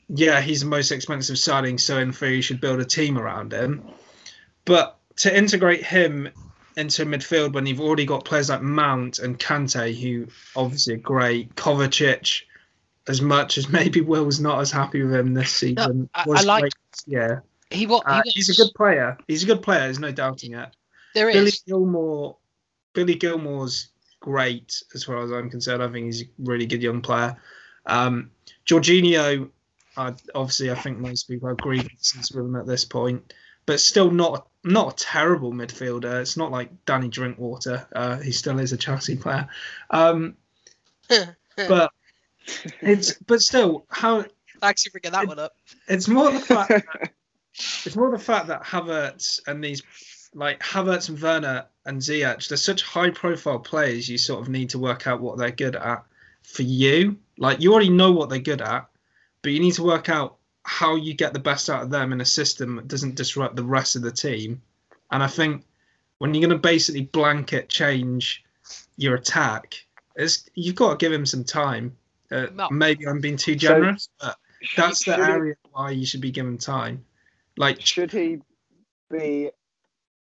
[0.09, 3.53] yeah, he's the most expensive signing, so in theory you should build a team around
[3.53, 3.83] him.
[4.65, 6.29] But to integrate him
[6.77, 11.55] into midfield when you've already got players like Mount and Kante, who obviously are great.
[11.55, 12.43] Kovacic,
[13.09, 16.09] as much as maybe Will's not as happy with him this season.
[16.27, 16.73] No, I, I like.
[17.07, 19.17] Yeah, he, what, uh, he's a good player.
[19.29, 19.81] He's a good player.
[19.81, 20.69] There's no doubting it.
[21.15, 21.63] There Billy is.
[21.67, 22.37] Gilmour.
[22.95, 23.89] Billy Gilmour's
[24.21, 25.83] great as far as I'm concerned.
[25.83, 27.37] I think he's a really good young player.
[27.87, 28.31] Um,
[28.67, 29.51] Jorginho,
[29.97, 33.35] uh, obviously, I think most people have grievances with him at this point,
[33.67, 36.21] but still not not a terrible midfielder.
[36.21, 37.87] It's not like Danny Drinkwater.
[37.95, 39.49] Uh, he still is a Chelsea player.
[39.91, 40.37] Um,
[41.57, 41.91] but
[42.81, 44.25] it's but still how.
[44.63, 45.53] Actually, bringing that it, one up.
[45.89, 46.71] It's more the fact.
[47.01, 47.13] That,
[47.85, 49.83] it's more the fact that Havertz and these
[50.35, 54.09] like Havertz and Werner and Ziyech, they're such high-profile players.
[54.09, 56.03] You sort of need to work out what they're good at
[56.43, 57.19] for you.
[57.37, 58.89] Like you already know what they're good at,
[59.43, 62.21] but you need to work out how you get the best out of them in
[62.21, 64.63] a system that doesn't disrupt the rest of the team.
[65.11, 65.65] And I think
[66.19, 68.45] when you're going to basically blanket change
[68.97, 69.75] your attack,
[70.17, 71.97] is you've got to give him some time.
[72.31, 72.69] Uh, no.
[72.71, 74.37] Maybe I'm being too generous, so, but
[74.77, 77.05] that's the area he, why you should be given time.
[77.57, 78.39] Like, should he
[79.11, 79.51] be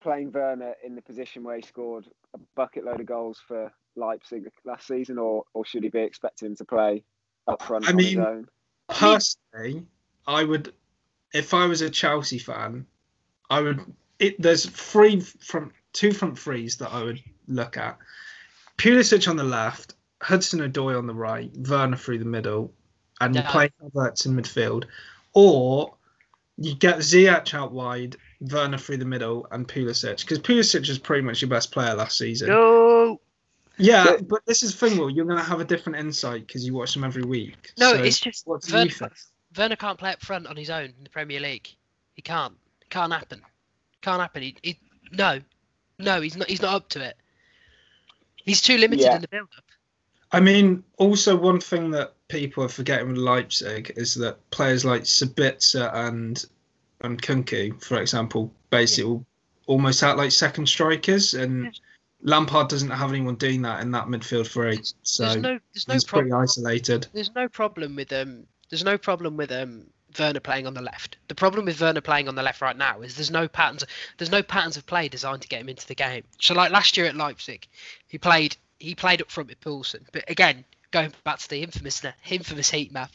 [0.03, 4.51] playing Werner in the position where he scored a bucket load of goals for Leipzig
[4.65, 7.03] last season, or or should he be expecting him to play
[7.49, 8.49] up front I on his mean- own?
[8.89, 9.87] Personally,
[10.27, 10.73] I would,
[11.33, 12.87] if I was a Chelsea fan,
[13.51, 13.81] I would.
[14.19, 17.99] It, there's three front, two front threes that I would look at.
[18.79, 22.73] Pulisic on the left, Hudson Odoi on the right, Werner through the middle,
[23.21, 24.85] and you play Havertz in midfield,
[25.35, 25.95] or
[26.59, 31.23] you get Ziyech out wide, Werner through the middle, and Pulisic because Pulisic is pretty
[31.23, 32.49] much your best player last season.
[32.49, 33.21] No,
[33.79, 34.17] Yeah, Yeah.
[34.23, 35.11] but this is the thing, Will.
[35.11, 37.73] You're going to have a different insight because you watch them every week.
[37.79, 39.13] no, So it's just what do Werner, you think?
[39.59, 41.69] Werner can't play up front on his own in the Premier League.
[42.15, 42.55] He can't.
[42.81, 43.43] It can't happen.
[44.03, 44.43] Can't happen.
[44.43, 44.79] He, he,
[45.13, 45.41] no,
[45.99, 46.49] no, he's not.
[46.49, 47.17] He's not up to it.
[48.45, 49.17] He's too limited Yeah.
[49.17, 49.65] in the build-up.
[50.33, 55.03] I mean, also one thing that people are forgetting with Leipzig is that players like
[55.03, 56.45] Sabitzer and
[57.03, 59.25] and Nkunku, for example, basically
[59.67, 61.71] almost act like second strikers, and Yeah.
[62.23, 65.59] Lampard doesn't have anyone doing that in that midfield three, so There's no.
[65.75, 66.31] There's no he's problem.
[66.31, 67.07] pretty isolated.
[67.13, 69.87] there's no problem with um there's no problem with um
[70.19, 71.17] Werner playing on the left.
[71.29, 73.85] The problem with Werner playing on the left right now is there's no patterns
[74.17, 76.25] there's no patterns of play designed to get him into the game.
[76.41, 77.67] So like last year at Leipzig,
[78.09, 80.07] he played he played up front with Poulsen.
[80.13, 83.11] But again, going back to the infamous infamous heat map,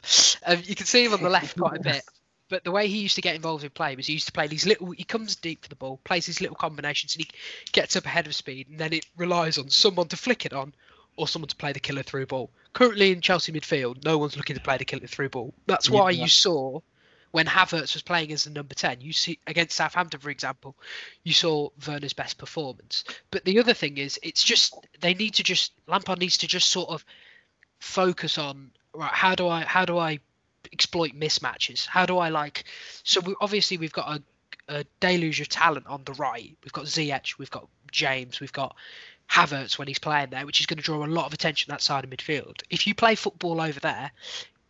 [0.45, 2.03] um, you can see him on the left quite a bit.
[2.49, 4.47] But the way he used to get involved in play was he used to play
[4.47, 4.91] these little.
[4.91, 7.31] He comes deep for the ball, plays these little combinations, and he
[7.71, 10.73] gets up ahead of speed, and then it relies on someone to flick it on,
[11.15, 12.49] or someone to play the killer through ball.
[12.73, 15.53] Currently in Chelsea midfield, no one's looking to play the killer through ball.
[15.67, 16.23] That's why Yeah.
[16.23, 16.79] you saw
[17.31, 19.01] when Havertz was playing as the number ten.
[19.01, 20.75] You see against Southampton, for example,
[21.23, 23.03] you saw Werner's best performance.
[23.29, 26.69] But the other thing is, it's just they need to just Lampard needs to just
[26.69, 27.05] sort of
[27.79, 29.11] focus on right.
[29.11, 30.19] How do I how do I
[30.71, 31.85] exploit mismatches?
[31.85, 32.65] How do I like?
[33.03, 34.21] So we, obviously we've got
[34.69, 36.55] a, a deluge of talent on the right.
[36.63, 38.75] We've got Ziyech, we've got James, we've got
[39.31, 41.81] Havertz when he's playing there, which is going to draw a lot of attention that
[41.81, 42.61] side of midfield.
[42.69, 44.11] If you play football over there,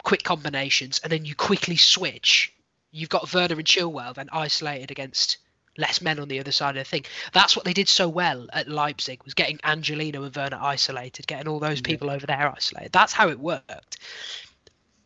[0.03, 2.53] quick combinations, and then you quickly switch,
[2.91, 5.37] you've got Werner and Chilwell then isolated against
[5.77, 7.05] less men on the other side of the thing.
[7.33, 11.47] That's what they did so well at Leipzig was getting Angelino and Werner isolated, getting
[11.47, 11.83] all those Yeah.
[11.87, 12.91] people over there isolated.
[12.91, 13.97] That's how it worked.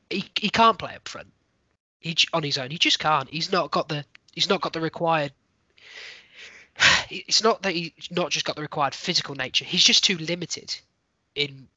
[0.10, 1.32] He, he can't play up front.
[2.00, 2.72] He on his own.
[2.72, 3.30] He just can't.
[3.30, 5.32] He's not got the he's not got the required
[7.10, 9.66] it's not that he's not just got the required physical nature.
[9.66, 10.76] He's just too limited
[11.36, 11.68] in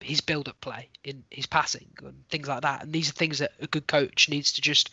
[0.00, 2.82] his build-up play, in his passing, and things like that.
[2.82, 4.90] And these are things that a good coach needs to just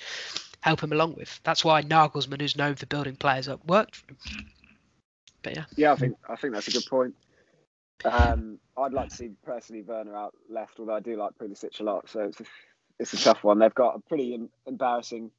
[0.62, 1.40] help him along with.
[1.44, 4.18] That's why Nagelsmann, who's known for building players up, worked for him.
[5.44, 7.14] But yeah, Yeah, I think I think that's a good point.
[8.04, 11.84] Um, I'd like to see personally Werner out left, although I do like Pulisic a
[11.84, 12.10] lot.
[12.10, 12.46] So it's a,
[13.00, 13.60] it's a tough one.
[13.60, 15.32] They've got a pretty em- embarrassing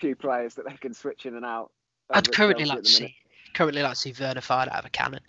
[0.00, 1.70] few players that they can switch in and out.
[2.10, 3.16] I'd currently like to see
[3.54, 5.20] currently like to see Werner fired out of a cannon.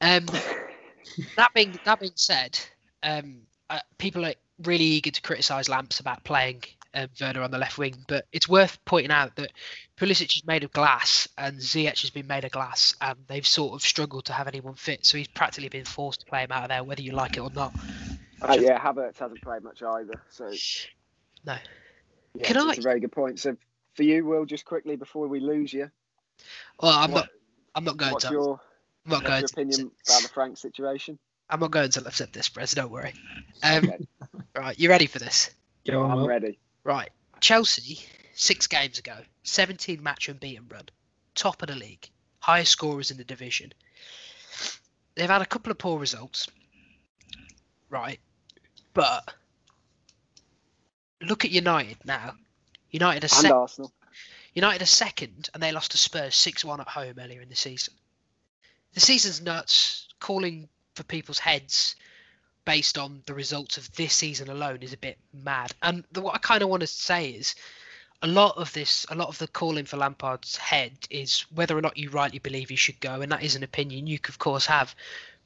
[0.00, 0.26] Um,
[1.36, 2.58] that being that being said,
[3.02, 7.58] um, uh, people are really eager to criticise Lamps about playing um, Werner on the
[7.58, 9.52] left wing, but it's worth pointing out that
[9.96, 13.74] Pulisic is made of glass and Ziyech has been made of glass, and they've sort
[13.74, 15.04] of struggled to have anyone fit.
[15.04, 17.40] So he's practically been forced to play him out of there, whether you like it
[17.40, 17.74] or not.
[18.40, 20.14] Uh, yeah, Havertz hasn't played much either.
[20.30, 20.50] So
[21.44, 21.56] No.
[22.34, 23.40] yeah, Can I- a very good point.
[23.40, 23.56] So
[23.94, 25.90] for you, Will, just quickly before we lose you,
[26.80, 27.28] Well, I'm what- not.
[27.74, 28.32] I'm not going what's to.
[28.32, 28.60] your,
[29.06, 29.54] I'm not what's going your to.
[29.54, 31.18] opinion about the Frank situation?
[31.50, 32.74] I'm not going to I've said this, Brez.
[32.74, 33.14] Don't worry.
[33.62, 33.98] Um, Okay,
[34.56, 35.50] right, you ready for this?
[35.86, 36.26] Go on, I'm Will.
[36.28, 36.58] ready.
[36.84, 37.10] Right.
[37.40, 38.00] Chelsea,
[38.34, 40.84] six games ago, 17 match unbeaten run,
[41.34, 42.08] top of the league,
[42.40, 43.72] highest scorers in the division.
[45.14, 46.48] They've had a couple of poor results,
[47.90, 48.18] right?
[48.92, 49.32] But
[51.22, 52.34] look at United now.
[52.90, 53.92] United are, And sec- Arsenal.
[54.58, 57.54] United are second, and they lost to Spurs 6 1 at home earlier in the
[57.54, 57.94] season.
[58.92, 60.08] The season's nuts.
[60.18, 61.94] Calling for people's heads
[62.64, 65.72] based on the results of this season alone is a bit mad.
[65.80, 67.54] And the, what I kind of want to say is
[68.20, 71.80] a lot of this, a lot of the calling for Lampard's head is whether or
[71.80, 73.20] not you rightly believe he should go.
[73.20, 74.96] And that is an opinion you, could, of course, have.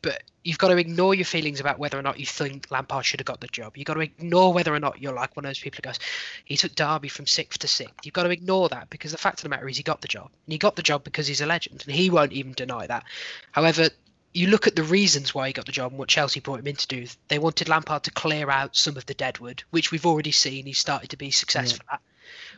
[0.03, 3.21] But you've got to ignore your feelings about whether or not you think Lampard should
[3.21, 3.77] have got the job.
[3.77, 6.01] You've got to ignore whether or not you're like one of those people who goes,
[6.45, 7.95] he took Derby from sixth to sixth.
[8.05, 10.09] You've got to ignore that because the fact of the matter is he got the
[10.09, 10.31] job.
[10.47, 13.05] And he got the job because he's a legend, and he won't even deny that.
[13.53, 13.91] However,
[14.35, 16.67] you look at the reasons why he got the job and what Chelsea brought him
[16.67, 17.07] in to do.
[17.29, 20.67] They wanted Lampard to clear out some of the deadwood, which we've already seen.
[20.67, 22.01] He's started to be successful at.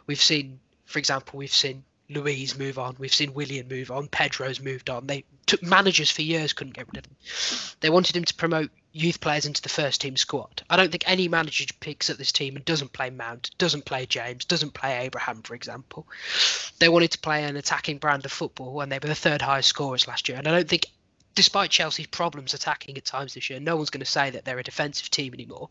[0.06, 2.96] We've seen, for example, we've seen Luiz move on.
[2.98, 4.08] We've seen Willian move on.
[4.08, 5.06] Pedro's moved on.
[5.06, 7.16] They took managers for years, couldn't get rid of him.
[7.80, 10.62] They wanted him to promote youth players into the first team squad.
[10.70, 14.06] I don't think any manager picks up this team and doesn't play Mount, doesn't play
[14.06, 16.06] James, doesn't play Abraham, for example.
[16.78, 19.68] They wanted to play an attacking brand of football and they were the third highest
[19.68, 20.38] scorers last year.
[20.38, 20.86] And I don't think,
[21.34, 24.58] despite Chelsea's problems attacking at times this year, no one's going to say that they're
[24.58, 25.70] a defensive team anymore.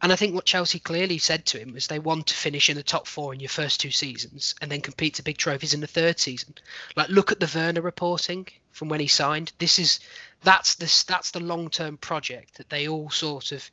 [0.00, 2.76] And I think what Chelsea clearly said to him was they want to finish in
[2.76, 5.80] the top four in your first two seasons and then compete to big trophies in
[5.80, 6.54] the third season.
[6.94, 9.52] Like look at the Werner reporting from when he signed.
[9.58, 9.98] This is
[10.44, 13.68] that's this that's the long term project that they all sort of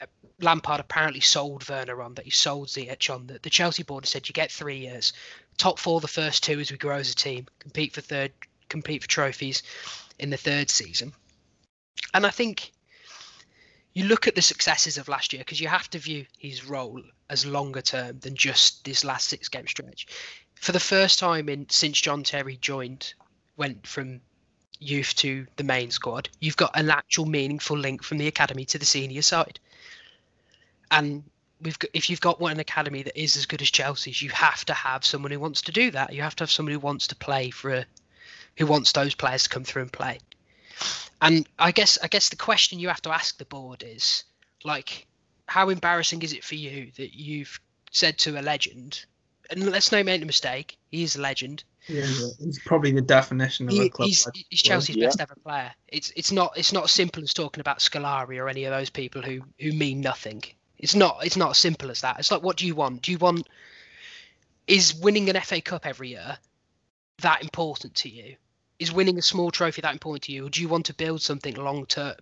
[0.00, 0.06] uh,
[0.40, 4.28] Lampard apparently sold Werner on that he sold Ziyech on that the Chelsea board said
[4.28, 5.12] you get three years,
[5.56, 8.32] top four the first two as we grow as a team, compete for third,
[8.68, 9.62] compete for trophies
[10.18, 11.12] in the third season,
[12.12, 12.72] and I think
[13.94, 17.02] you look at the successes of last year because you have to view his role
[17.28, 20.06] as longer term than just this last six game stretch.
[20.54, 23.14] For the first time in since John Terry joined,
[23.56, 24.20] went from
[24.78, 28.78] youth to the main squad, you've got an actual meaningful link from the academy to
[28.78, 29.60] the senior side.
[30.90, 31.24] And
[31.60, 34.64] we've got, if you've got one academy that is as good as Chelsea's, you have
[34.66, 36.12] to have someone who wants to do that.
[36.12, 37.86] You have to have someone who wants to play for a,
[38.56, 40.18] who wants those players to come through and play.
[41.20, 44.24] And I guess I guess the question you have to ask the board is
[44.64, 45.06] like,
[45.46, 49.04] how embarrassing is it for you that you've said to a legend,
[49.50, 51.62] and let's not make a mistake, he is a legend.
[51.88, 52.06] Yeah,
[52.38, 54.06] he's probably the definition of He- a club.
[54.06, 54.44] he's, legend.
[54.50, 55.06] he's Chelsea's Yeah.
[55.06, 55.72] best ever player.
[55.88, 58.88] It's it's not it's not as simple as talking about Scolari or any of those
[58.90, 60.42] people who who mean nothing.
[60.78, 62.18] It's not it's not as simple as that.
[62.18, 63.02] It's like what do you want?
[63.02, 63.48] Do you want
[64.66, 66.38] is winning an FA Cup every year
[67.18, 68.36] that important to you?
[68.82, 71.22] Is winning a small trophy that important to you, or do you want to build
[71.22, 72.16] something long term?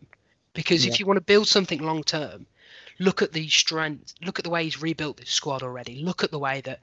[0.52, 0.92] Because Yeah.
[0.92, 2.46] if you want to build something long term,
[2.98, 4.14] look at the strength.
[4.20, 5.96] Look at the way he's rebuilt this squad already.
[5.96, 6.80] Look at the way that,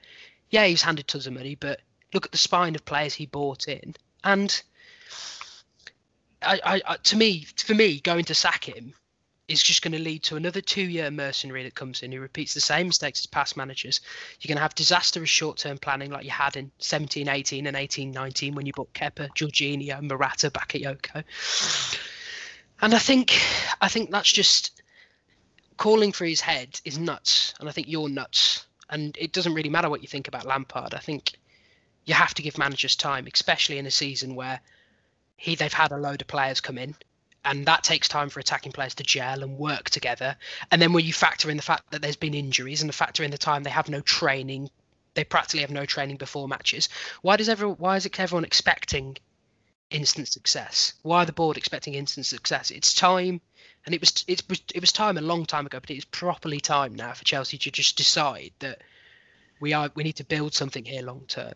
[0.50, 1.80] yeah, he's handed tons of money, but
[2.12, 4.62] look at the spine of players he bought in, and
[6.42, 8.94] I, I, I to me, for me, going to sack him
[9.48, 12.60] is just going to lead to another two-year mercenary that comes in who repeats the
[12.60, 14.00] same mistakes as past managers.
[14.40, 18.10] You're going to have disastrous short-term planning like you had in 17, 18 and 18,
[18.10, 21.24] 19 when you bought Kepa, Jorginho, Morata, Bakayoko.
[22.80, 23.40] And I think
[23.80, 24.82] I think that's just
[25.78, 28.66] calling for his head is nuts, and I think you're nuts.
[28.90, 30.94] And it doesn't really matter what you think about Lampard.
[30.94, 31.38] I think
[32.04, 34.60] you have to give managers time, especially in a season where
[35.36, 36.94] he they've had a load of players come in,
[37.44, 40.36] and that takes time for attacking players to gel and work together.
[40.70, 43.22] And then when you factor in the fact that there's been injuries and the factor
[43.22, 44.70] in the time they have no training,
[45.14, 46.88] they practically have no training before matches.
[47.22, 47.76] Why does everyone?
[47.78, 49.16] Why is it everyone expecting
[49.90, 50.92] instant success?
[51.02, 52.70] Why are the board expecting instant success?
[52.70, 53.40] It's time,
[53.86, 56.60] and it was it was it was time a long time ago, but it's properly
[56.60, 58.82] time now for Chelsea to just decide that
[59.60, 61.54] we are we need to build something here long term,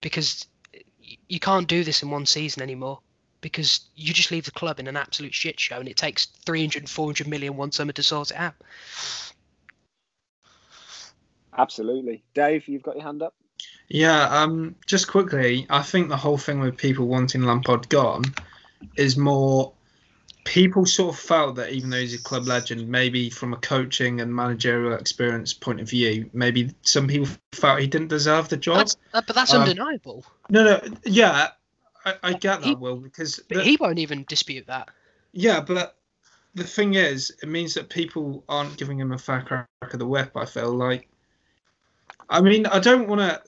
[0.00, 0.46] because
[1.28, 3.00] you can't do this in one season anymore.
[3.42, 6.88] Because you just leave the club in an absolute shit show, and it takes 300,
[6.88, 8.54] 400 million one summer to sort it out.
[11.56, 12.22] Absolutely.
[12.32, 13.34] Dave, you've got your hand up?
[13.88, 18.24] Yeah, um, just quickly, I think the whole thing with people wanting Lampard gone
[18.96, 19.72] is more
[20.44, 24.20] people sort of felt that even though he's a club legend, maybe from a coaching
[24.20, 28.78] and managerial experience point of view, maybe some people felt he didn't deserve the job.
[28.78, 30.24] That's, uh, but that's Um, undeniable.
[30.48, 31.50] No, no, yeah,
[32.04, 34.88] I, I get that, He- Will, because the- he won't even dispute that.
[35.32, 35.96] yeah, but
[36.54, 40.06] the thing is, it means that people aren't giving him a fair crack of the
[40.06, 40.36] whip.
[40.36, 41.08] I feel like,
[42.28, 43.42] I mean, I don't want to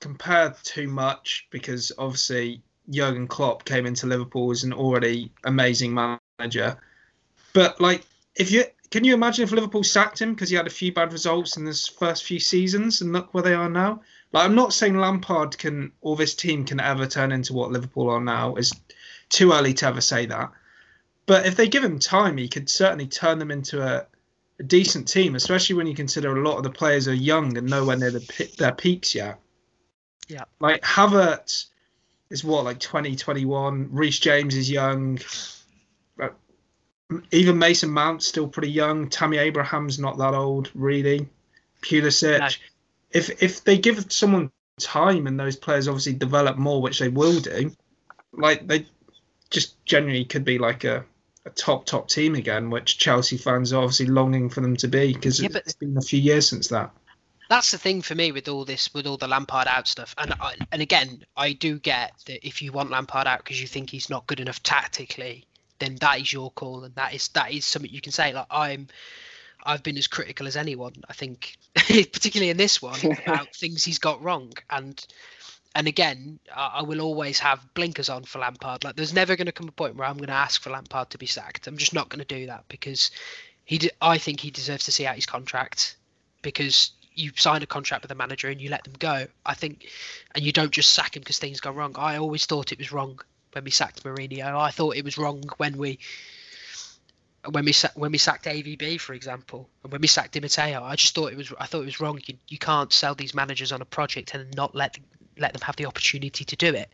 [0.00, 6.76] compare too much because obviously Jurgen Klopp came into Liverpool as an already amazing manager,
[7.52, 8.04] but like,
[8.36, 11.12] if you can you imagine if Liverpool sacked him because he had a few bad
[11.12, 14.00] results in his first few seasons and look where they are now?
[14.34, 18.10] Like, I'm not saying Lampard can or this team can ever turn into what Liverpool
[18.10, 18.56] are now.
[18.56, 18.72] It's
[19.28, 20.50] too early to ever say that.
[21.24, 24.04] But if they give him time, he could certainly turn them into a,
[24.58, 27.70] a decent team, especially when you consider a lot of the players are young and
[27.70, 29.38] nowhere near the, their peaks yet.
[30.26, 30.42] Yeah.
[30.58, 31.66] Like Havertz
[32.28, 33.90] is what, like 20, 21.
[33.92, 35.20] Reece James is young.
[36.20, 36.30] Uh,
[37.30, 39.08] Even Mason Mount's still pretty young.
[39.08, 41.28] Tammy Abraham's not that old, really.
[41.82, 42.40] Pulisic.
[42.40, 42.48] No.
[43.14, 44.50] If if they give someone
[44.80, 47.70] time and those players obviously develop more, which they will do,
[48.32, 48.86] like they
[49.50, 51.04] just genuinely could be like a,
[51.46, 55.12] a top top team again, which Chelsea fans are obviously longing for them to be
[55.14, 56.90] because Yeah, it's been a few years since that.
[57.48, 60.32] that's the thing for me with all this with all the Lampard out stuff and
[60.40, 63.90] I, and again I do get that if you want Lampard out because you think
[63.90, 65.44] he's not good enough tactically
[65.78, 68.46] then that is your call and that is that is something you can say like
[68.50, 68.88] I'm
[69.64, 73.98] I've been as critical as anyone I think particularly in this one about things he's
[73.98, 75.04] got wrong and
[75.74, 78.84] and again, I, I will always have blinkers on for Lampard.
[78.84, 81.10] Like, there's never going to come a point where I'm going to ask for Lampard
[81.10, 81.66] to be sacked.
[81.66, 83.10] I'm just not going to do that because
[83.64, 83.78] he.
[83.78, 85.96] De- I think he deserves to see out his contract
[86.42, 89.26] because you sign a contract with a manager and you let them go.
[89.44, 89.86] I think,
[90.34, 91.94] and you don't just sack him because things go wrong.
[91.96, 93.20] I always thought it was wrong
[93.52, 94.56] when we sacked Mourinho.
[94.56, 95.98] I thought it was wrong when we
[97.50, 100.74] when we when we sacked AVB, for example, and when we sacked Di.
[100.74, 102.20] I just thought it was I thought it was wrong.
[102.26, 104.98] You, you can't sell these managers on a project and not let
[105.38, 106.90] let them have the opportunity to do it.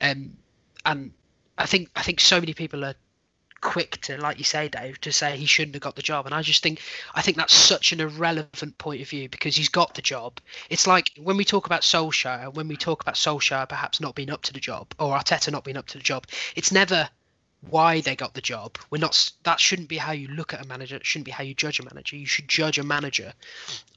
[0.00, 0.36] Um,
[0.84, 1.12] and
[1.58, 2.94] I think I think so many people are
[3.62, 6.26] quick to, like you say, Dave, to say he shouldn't have got the job.
[6.26, 6.80] And I just think
[7.14, 10.40] I think that's such an irrelevant point of view because he's got the job.
[10.70, 14.30] It's like when we talk about Solskjaer, when we talk about Solskjaer perhaps not being
[14.30, 17.08] up to the job or Arteta not being up to the job, it's never
[17.68, 18.78] why they got the job.
[18.90, 19.32] We're not.
[19.42, 20.96] That shouldn't be how you look at a manager.
[20.96, 22.16] It shouldn't be how you judge a manager.
[22.16, 23.32] You should judge a manager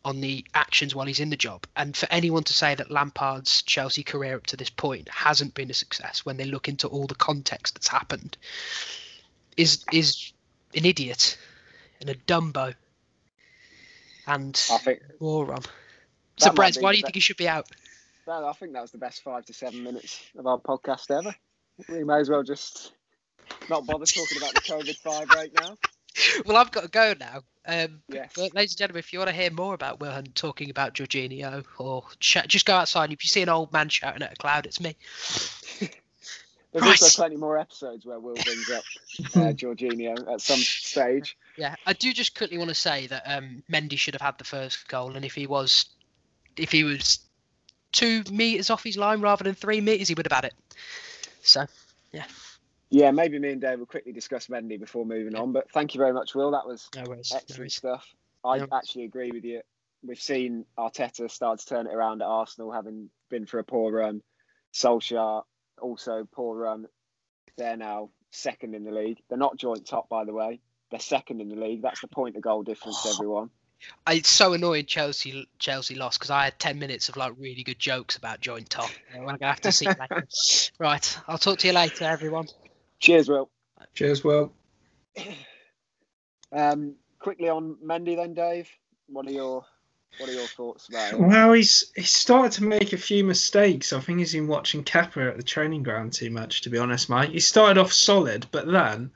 [0.04, 1.66] on the actions while he's in the job.
[1.76, 5.70] And for anyone to say that Lampard's Chelsea career up to this point hasn't been
[5.70, 8.38] a success when they look into all the context that's happened
[9.58, 10.32] is is
[10.76, 11.38] an idiot
[12.00, 12.74] and a dumbo
[14.28, 15.64] and I think moron.
[16.38, 17.68] So, Brett, why do you think he should be out?
[18.30, 21.36] that, I think that was the best five to seven minutes of our podcast ever.
[21.90, 22.94] We may as well just
[23.70, 25.78] not bother talking about the COVID five right now.
[26.46, 27.44] Well, I've got to go now.
[27.66, 28.34] Um, Yes.
[28.36, 30.94] But, ladies and gentlemen, if you want to hear more about Will Hunt talking about
[30.94, 33.06] Jorginho, or sh- just go outside.
[33.06, 34.96] and If you see an old man shouting at a cloud, it's me.
[35.80, 37.02] There's Right.
[37.02, 38.84] also plenty more episodes where Will brings up
[39.36, 41.38] uh, Jorginho at some stage.
[41.58, 44.44] Yeah, I do just quickly want to say that um, Mendy should have had the
[44.44, 45.86] first goal, and if he was,
[46.58, 47.20] if he was
[47.92, 50.54] two meters off his line rather than three meters, he would have had it.
[51.42, 51.66] So,
[52.12, 52.26] Yeah,
[52.92, 55.52] maybe me and Dave will quickly discuss Mendy before moving on.
[55.52, 56.52] But thank you very much, Will.
[56.52, 57.32] That was no worries.
[57.34, 57.76] Excellent worries.
[57.76, 58.08] stuff.
[58.44, 58.66] I Yeah.
[58.72, 59.62] actually agree with you.
[60.02, 63.92] We've seen Arteta start to turn it around at Arsenal, having been for a poor
[63.92, 64.24] run.
[64.74, 65.44] Solskjaer
[65.82, 66.88] also poor run.
[67.58, 69.20] They're now second in the league.
[69.28, 70.62] They're not joint top, by the way.
[70.90, 71.82] They're second in the league.
[71.82, 73.14] That's the point of goal difference, oh.
[73.14, 73.50] everyone.
[74.06, 77.64] I, it's so annoying Chelsea Chelsea lost because I had ten minutes of like really
[77.64, 78.90] good jokes about joint top.
[79.14, 79.88] I'm gonna have to see
[80.80, 82.48] right, I'll talk to you later, everyone.
[83.00, 83.50] Cheers, Will.
[83.94, 84.52] Cheers, Will.
[86.52, 88.68] Um, quickly on Mendy, then, Dave.
[89.08, 89.64] What are your
[90.18, 91.20] what are your thoughts about?
[91.20, 93.94] Well, he's he started to make a few mistakes.
[93.94, 97.10] I think he's been watching Kepa at the training ground too much, to be honest,
[97.10, 97.30] mate.
[97.30, 99.12] He started off solid, but then,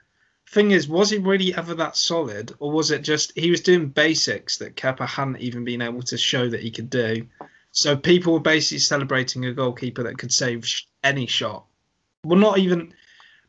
[0.50, 3.88] thing is, was he really ever that solid, or was it just he was doing
[3.90, 7.26] basics that Kepa hadn't even been able to show that he could do?
[7.72, 11.66] So people were basically celebrating a goalkeeper that could save sh- any shot.
[12.24, 12.94] Well, not even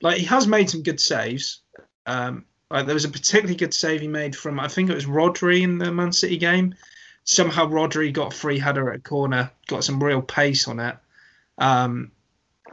[0.04, 1.62] like he has made some good saves.
[2.06, 5.06] Um, like there was a particularly good save he made from I think it was
[5.06, 6.74] Rodri in the Man City game
[7.24, 10.96] somehow Rodri got a free header at a corner, got some real pace on it,
[11.58, 12.12] um,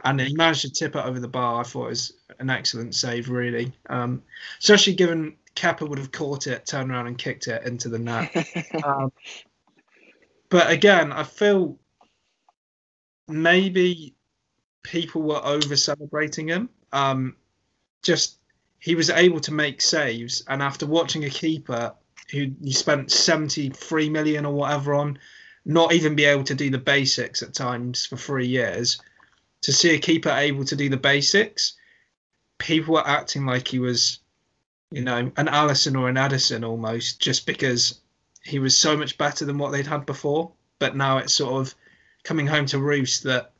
[0.04, 1.60] and he managed to tip it over the bar.
[1.60, 4.22] I thought it was an excellent save, really, um,
[4.60, 8.30] especially given Kepa would have caught it, turned around and kicked it into the net.
[8.84, 9.12] um,
[10.48, 11.78] but again, I feel
[13.26, 14.14] maybe
[14.82, 16.68] people were over celebrating him.
[16.92, 17.36] Um,
[18.02, 18.38] just
[18.78, 21.94] he was able to make saves, and after watching a keeper
[22.30, 25.18] who you spent 73 million or whatever on,
[25.64, 29.00] not even be able to do the basics at times for three years,
[29.62, 31.74] to see a keeper able to do the basics,
[32.58, 34.18] people were acting like he was,
[34.90, 38.00] you know, an Alisson or an Ederson almost, just because
[38.42, 40.52] he was so much better than what they'd had before.
[40.78, 41.74] But now it's sort of
[42.24, 43.51] coming home to roost that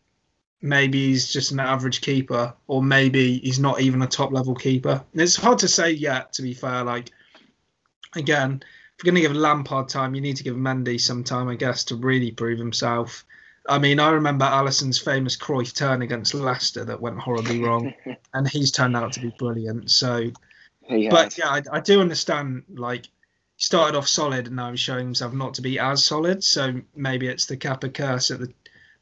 [0.63, 5.05] maybe he's just an average keeper, or maybe he's not even a top level keeper.
[5.13, 6.85] And it's hard to say yet, to be fair.
[6.85, 7.11] Like,
[8.15, 11.49] again, if you're going to give Lampard time, you need to give Mendy some time,
[11.49, 13.25] I guess, to really prove himself.
[13.69, 17.93] I mean, I remember Alisson's famous Cruyff turn against Leicester that went horribly wrong,
[18.35, 19.91] and he's turned out to be brilliant.
[19.91, 20.31] So,
[20.89, 22.65] but yeah, I, I do understand.
[22.75, 23.07] Like,
[23.57, 26.43] he started off solid, and now he's showing himself not to be as solid.
[26.43, 28.53] So maybe it's the Kepa curse at the,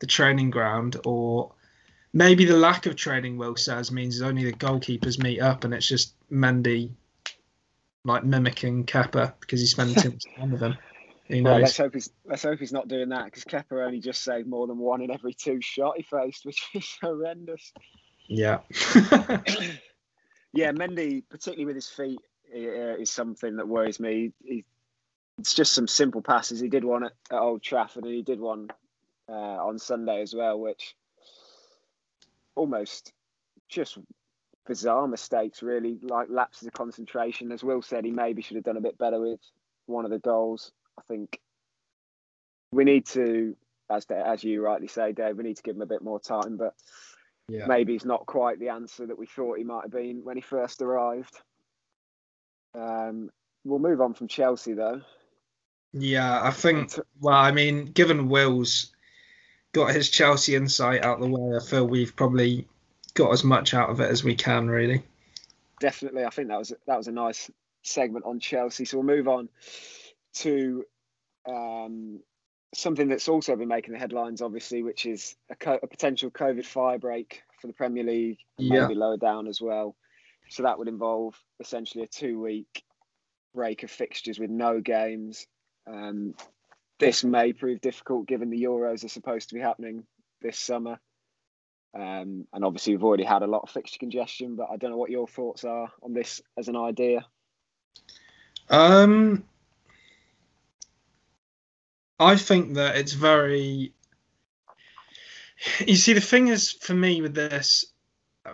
[0.01, 1.53] the training ground, or
[2.12, 3.36] maybe the lack of training.
[3.36, 6.90] Will says means only the goalkeepers meet up, and it's just Mendy
[8.05, 10.76] like mimicking Kepa because he's spending too much time with him.
[11.28, 11.62] Who Well, knows?
[11.62, 14.66] let's hope he's let's hope he's not doing that because Kepa only just saved more
[14.66, 17.72] than one in every two shot he faced, which is horrendous.
[18.28, 18.59] yeah.
[20.53, 22.18] Yeah, Mendy, particularly with his feet,
[22.53, 24.32] uh, is something that worries me.
[24.42, 24.64] He,
[25.38, 26.59] it's just some simple passes.
[26.59, 28.68] He did one at, at Old Trafford, and he did one
[29.30, 30.96] uh, on Sunday as well, which
[32.56, 33.12] almost
[33.68, 33.98] just
[34.66, 37.52] bizarre mistakes, really, like lapses of concentration.
[37.52, 39.40] As Will said, he maybe should have done a bit better with
[39.86, 40.72] one of the goals.
[40.98, 41.40] I think
[42.72, 43.56] we need to
[43.90, 46.56] as as you rightly say, Dave, we need to give him a bit more time,
[46.56, 46.74] but
[47.48, 47.66] Yeah.
[47.66, 50.40] maybe he's not quite the answer that we thought he might have been when he
[50.40, 51.42] first arrived.
[52.74, 53.30] Um,
[53.64, 55.02] we'll move on from Chelsea though.
[55.92, 56.96] Yeah, I think.
[57.18, 58.92] Well, I mean, given Will's
[59.72, 62.66] got his Chelsea insight out the way, I feel we've probably
[63.14, 65.02] got as much out of it as we can, really.
[65.80, 67.50] Definitely, I think that was that was a nice
[67.82, 68.84] segment on Chelsea.
[68.84, 69.48] So we'll move on
[70.34, 70.84] to
[71.48, 72.20] um,
[72.74, 76.66] something that's also been making the headlines, obviously, which is a, co- a potential COVID
[76.66, 78.82] fire break for the Premier League, and Yeah.
[78.82, 79.96] maybe lower down as well.
[80.48, 82.82] So that would involve essentially a two-week
[83.54, 85.46] break of fixtures with no games.
[85.86, 86.34] Um,
[87.01, 90.05] this may prove difficult given the Euros are supposed to be happening
[90.40, 91.01] this summer.
[91.92, 94.96] Um, and obviously, we've already had a lot of fixture congestion, but I don't know
[94.96, 97.26] what your thoughts are on this as an idea.
[98.68, 99.42] Um,
[102.20, 103.92] I think that it's very.
[105.80, 107.84] You see, the thing is, for me with this,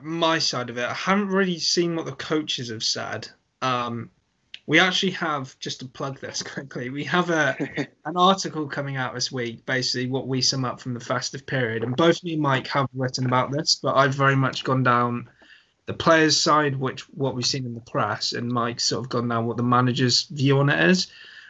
[0.01, 3.29] my side of it, I haven't really seen what the coaches have said.
[3.61, 4.11] Um,
[4.67, 6.91] we actually have just to plug this quickly.
[6.91, 7.57] We have a
[8.05, 11.83] an article coming out this week, basically what we sum up from the festive period,
[11.83, 15.29] and both me and Mike have written about this, but I've very much gone down
[15.87, 19.29] the players' side, which what we've seen in the press, and Mike's sort of gone
[19.29, 21.07] down what the manager's view on it is.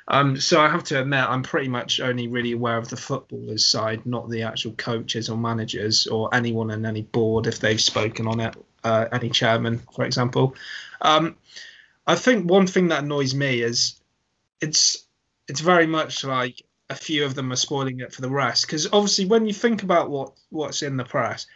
[0.09, 3.65] Um, so I have to admit, I'm pretty much only really aware of the footballers'
[3.65, 8.29] side, not the actual coaches or managers or anyone in any board if they've spoken
[8.29, 8.55] on it,
[8.85, 10.55] uh, any chairman, for example.
[11.01, 11.37] Um,
[12.07, 14.01] I think one thing that annoys me is
[14.61, 15.07] it's
[15.49, 18.67] it's very much like a few of them are spoiling it for the rest.
[18.67, 21.47] Because obviously, when you think about what what's in the press,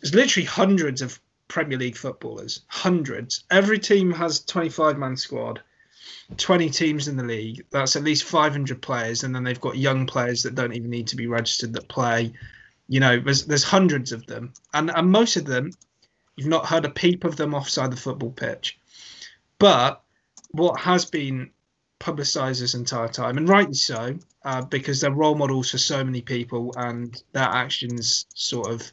[0.00, 3.44] there's literally hundreds of Premier League footballers, hundreds.
[3.50, 5.60] Every team has 25 man squad.
[6.36, 7.64] 20 teams in the league.
[7.70, 11.08] That's at least 500 players, and then they've got young players that don't even need
[11.08, 12.32] to be registered that play.
[12.88, 15.72] You know, there's there's hundreds of them, and and most of them,
[16.36, 18.79] you've not heard a peep of them offside the football pitch.
[19.60, 20.02] But
[20.52, 21.50] what has been
[22.00, 26.22] publicised this entire time, and rightly so, uh, because they're role models for so many
[26.22, 28.90] people, and their actions sort of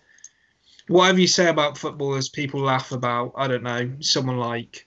[0.87, 3.33] whatever you say about footballers, people laugh about.
[3.35, 4.85] I don't know someone like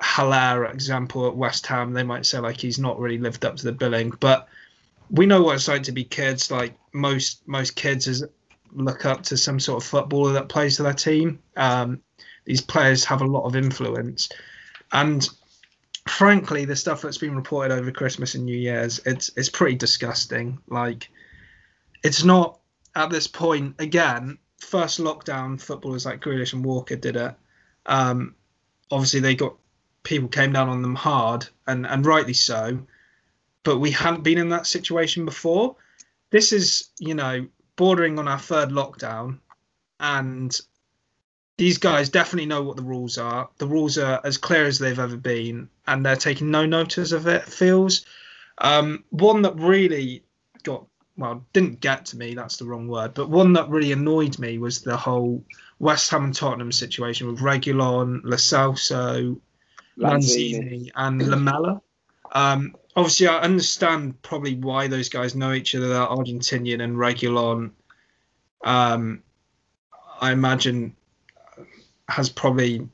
[0.00, 3.64] Haller, example at West Ham, they might say like he's not really lived up to
[3.64, 4.48] the billing, but
[5.10, 6.50] we know what it's like to be kids.
[6.50, 8.24] Like most most kids is
[8.72, 11.38] look up to some sort of footballer that plays for their team.
[11.56, 12.02] Um,
[12.44, 14.28] these players have a lot of influence,
[14.92, 15.28] and
[16.08, 20.58] frankly, the stuff that's been reported over Christmas and New Year's, it's it's pretty disgusting.
[20.68, 21.08] Like,
[22.02, 22.58] it's not
[22.94, 24.38] at this point again.
[24.58, 27.34] First lockdown, footballers like Grealish and Walker did it.
[27.86, 28.34] Um,
[28.90, 29.56] obviously, they got
[30.02, 32.80] people came down on them hard, and and rightly so.
[33.62, 35.76] But we hadn't been in that situation before.
[36.30, 39.38] This is, you know, bordering on our third lockdown,
[40.00, 40.58] and
[41.58, 43.48] these guys definitely know what the rules are.
[43.58, 47.26] The rules are as clear as they've ever been, and they're taking no notice of
[47.26, 47.42] it.
[47.42, 48.06] Feels
[48.58, 50.22] um, one that really
[50.62, 50.86] got
[51.16, 52.34] well didn't get to me.
[52.34, 55.44] That's the wrong word, but one that really annoyed me was the whole
[55.80, 59.40] West Ham and Tottenham situation with Reguilón, Lo Celso,
[59.98, 61.82] Lanzini, and Lamela.
[62.30, 65.88] Um, obviously, I understand probably why those guys know each other.
[65.88, 67.72] They're Argentinian and Reguilón.
[68.62, 69.24] Um,
[70.20, 70.94] I imagine
[72.08, 72.88] has probably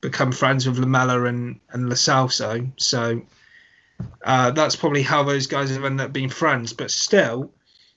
[0.00, 2.70] become friends with Lamela and and Lo Celso.
[2.76, 3.22] So
[4.24, 6.72] uh, that's probably how those guys have ended up being friends.
[6.72, 7.52] But still,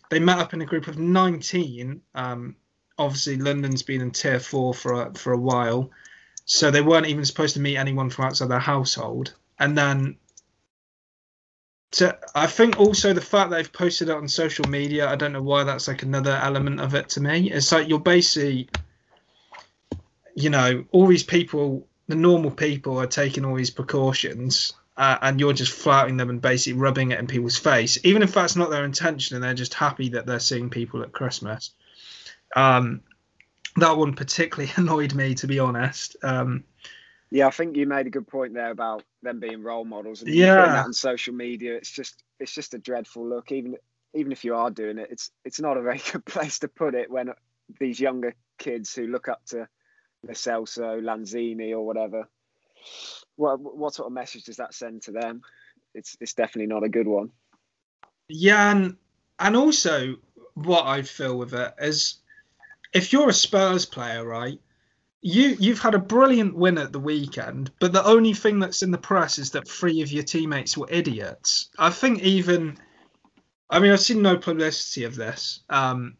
[0.10, 2.02] they met up in a group of 19.
[2.16, 2.56] Um,
[2.98, 5.90] obviously, London's been in tier four for a, for a while,
[6.46, 9.34] so they weren't even supposed to meet anyone from outside their household.
[9.60, 10.18] And then,
[11.92, 15.34] to, I think also the fact that they've posted it on social media, I don't
[15.34, 17.52] know why that's like another element of it to me.
[17.52, 18.70] It's like you're basically,
[20.36, 24.74] you know, all these people, the normal people, are taking all these precautions.
[24.96, 28.32] Uh, and you're just flouting them and basically rubbing it in people's face, even if
[28.32, 31.72] that's not their intention, and they're just happy that they're seeing people at Christmas.
[32.56, 33.02] Um,
[33.78, 36.16] that one particularly annoyed me, to be honest.
[36.22, 36.64] Um,
[37.32, 40.32] Yeah, I think you made a good point there about them being role models and
[40.32, 40.68] Yeah.
[40.74, 41.76] that on social media.
[41.76, 43.52] It's just it's just a dreadful look.
[43.52, 43.78] Even
[44.14, 46.94] even if you are doing it, it's it's not a very good place to put
[46.94, 47.34] it when
[47.80, 49.68] these younger kids who look up to
[50.24, 52.28] Lo Celso, Lanzini, or whatever.
[53.36, 55.42] What what sort of message does that send to them?
[55.94, 57.32] It's it's definitely not a good one.
[58.28, 58.98] Yeah, and
[59.40, 60.16] and also
[60.54, 62.16] what I feel with it is,
[62.94, 64.60] if you're a Spurs player, right,
[65.22, 68.92] you you've had a brilliant win at the weekend, but the only thing that's in
[68.92, 71.70] the press is that three of your teammates were idiots.
[71.80, 72.78] I think even
[73.70, 76.16] I mean, I've seen no publicity of this, um,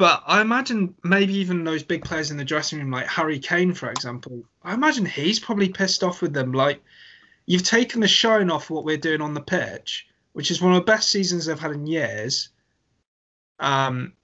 [0.00, 3.74] but I imagine maybe even those big players in the dressing room, like Harry Kane,
[3.74, 6.52] for example, I imagine he's probably pissed off with them.
[6.52, 6.82] Like,
[7.44, 10.80] you've taken the shine off what we're doing on the pitch, which is one of
[10.80, 12.48] the best seasons I've had in years.
[13.58, 14.14] Um,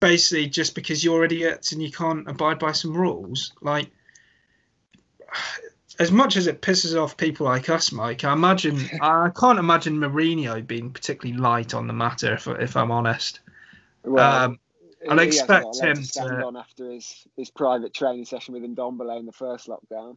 [0.00, 3.92] basically, just because you're idiots and you can't abide by some rules, like
[6.00, 9.96] as much as it pisses off people like us, Mike, I imagine I can't imagine
[9.96, 12.34] Mourinho being particularly light on the matter.
[12.34, 13.38] If if I'm honest,
[14.02, 14.58] Well, um,
[15.08, 19.18] I'd expect him to stand to- on after his, his private training session with Ndombele
[19.20, 20.16] in the first lockdown.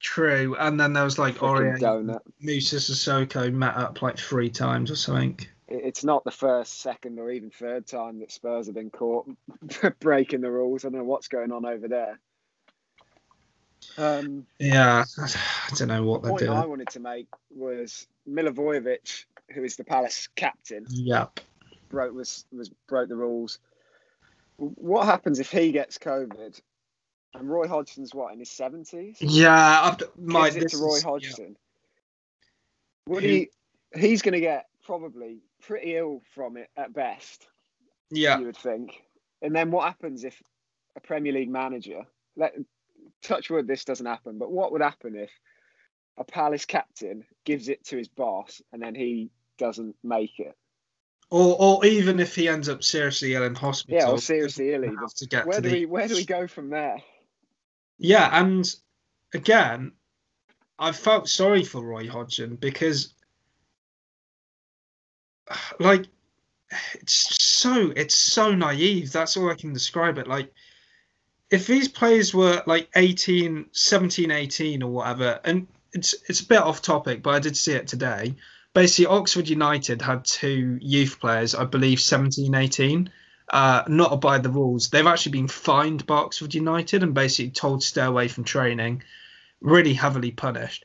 [0.00, 0.56] true.
[0.58, 2.20] And then there was like Aurier.
[2.40, 5.38] Moussa Sissoko met up like three times or something.
[5.68, 9.28] It's not the first, second, or even third time that Spurs have been caught
[10.00, 10.84] breaking the rules.
[10.84, 12.18] I don't know what's going on over there.
[13.96, 19.24] Um, Yeah, I don't know what the they're point I wanted to make was Milivojevic,
[19.54, 21.40] who is the Palace captain, Yep.
[21.88, 23.58] broke was was broke the rules.
[24.60, 26.60] What happens if he gets COVID?
[27.34, 29.16] And Roy Hodgson's what in his seventies?
[29.20, 30.54] Yeah, I've, Mike.
[30.54, 31.08] gives it to Roy is- yeah.
[31.08, 31.56] Hodgson.
[33.06, 33.50] Would Who- he?
[33.96, 37.48] He's going to get probably pretty ill from it at best.
[38.10, 39.02] Yeah, You would think.
[39.42, 40.40] And then what happens if
[40.96, 42.02] a Premier League manager?
[42.36, 42.54] Let
[43.22, 44.38] touch wood, this doesn't happen.
[44.38, 45.30] But what would happen if
[46.18, 50.56] a Palace captain gives it to his boss and then he doesn't make it?
[51.30, 53.98] Or or even if he ends up seriously ill in hospital.
[53.98, 54.82] Yeah, or seriously ill.
[54.82, 57.02] to get Where to do the we where do we go from there?
[57.98, 58.74] Yeah, and
[59.32, 59.92] again,
[60.78, 63.14] I felt sorry for Roy Hodgson because,
[65.78, 66.06] like,
[66.94, 69.12] it's so it's so naive.
[69.12, 70.26] That's all I can describe it.
[70.26, 70.52] Like,
[71.50, 76.60] if these players were like 18, 17, 18 or whatever, and it's it's a bit
[76.60, 78.34] off topic, but I did see it today.
[78.72, 83.10] Basically, Oxford United had two youth players, I believe 17, 18,
[83.52, 84.90] uh, not abide the rules.
[84.90, 89.02] They've actually been fined by Oxford United and basically told to stay away from training,
[89.60, 90.84] really heavily punished.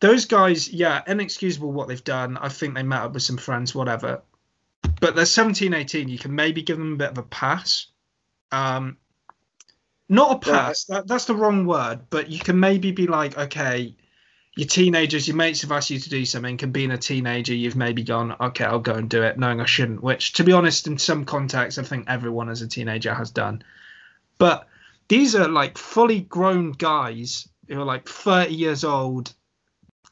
[0.00, 2.36] Those guys, yeah, inexcusable what they've done.
[2.36, 4.22] I think they met up with some friends, whatever.
[5.00, 6.08] But they're 17, 18.
[6.08, 7.86] You can maybe give them a bit of a pass.
[8.50, 8.96] Um,
[10.08, 10.84] not a pass.
[10.86, 12.00] That, that's the wrong word.
[12.10, 13.94] But you can maybe be like, okay,
[14.56, 15.26] you're teenagers.
[15.26, 16.58] Your mates have asked you to do something.
[16.62, 19.66] And being a teenager, you've maybe gone, okay, I'll go and do it, knowing I
[19.66, 20.02] shouldn't.
[20.02, 23.62] Which, to be honest, in some contexts, I think everyone as a teenager has done.
[24.38, 24.68] But
[25.08, 29.32] these are like fully grown guys who are like 30 years old,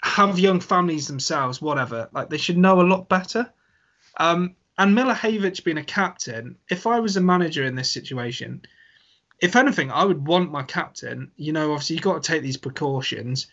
[0.03, 2.09] have young families themselves, whatever.
[2.12, 3.53] Like they should know a lot better.
[4.18, 8.62] Um, and Milojevic being a captain, if I was a manager in this situation,
[9.38, 11.30] if anything, I would want my captain.
[11.36, 13.49] You know, obviously you've got to take these precautions.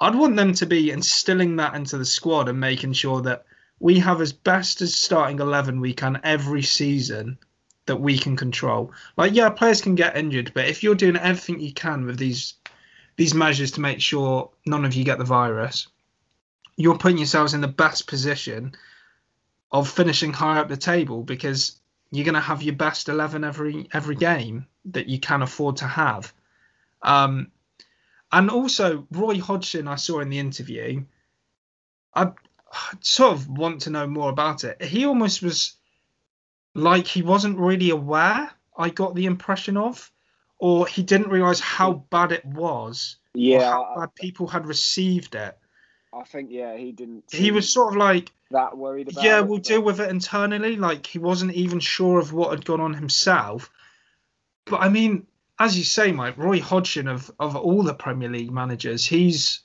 [0.00, 3.44] I'd want them to be instilling that into the squad and making sure that
[3.78, 7.38] we have as best as starting eleven we can every season
[7.86, 8.92] that we can control.
[9.16, 12.54] Like, yeah, players can get injured, but if you're doing everything you can with these
[13.16, 15.88] these measures to make sure none of you get the virus,
[16.76, 18.74] you're putting yourselves in the best position
[19.72, 21.78] of finishing high up the table because
[22.10, 25.86] you're going to have your best 11 every every game that you can afford to
[25.86, 26.32] have.
[27.02, 27.50] Um,
[28.32, 31.04] and also, Roy Hodgson, I saw in the interview,
[32.14, 32.32] I
[33.00, 34.82] sort of want to know more about it.
[34.82, 35.74] He almost was
[36.74, 40.10] like he wasn't really aware, I got the impression of,
[40.58, 45.56] or he didn't realize how bad it was, Yeah, how bad people had received it.
[46.12, 47.24] I think yeah, he didn't.
[47.32, 49.22] He was sort of like, that worried about.
[49.24, 50.76] yeah, it, we'll but- deal with it internally.
[50.76, 53.70] Like he wasn't even sure of what had gone on himself.
[54.66, 55.26] But I mean,
[55.60, 59.60] as you say, Mike, Roy Hodgson of of all the Premier League managers, he's,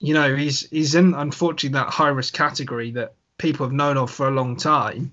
[0.00, 4.10] you know, he's he's in unfortunately that high risk category that people have known of
[4.10, 5.12] for a long time.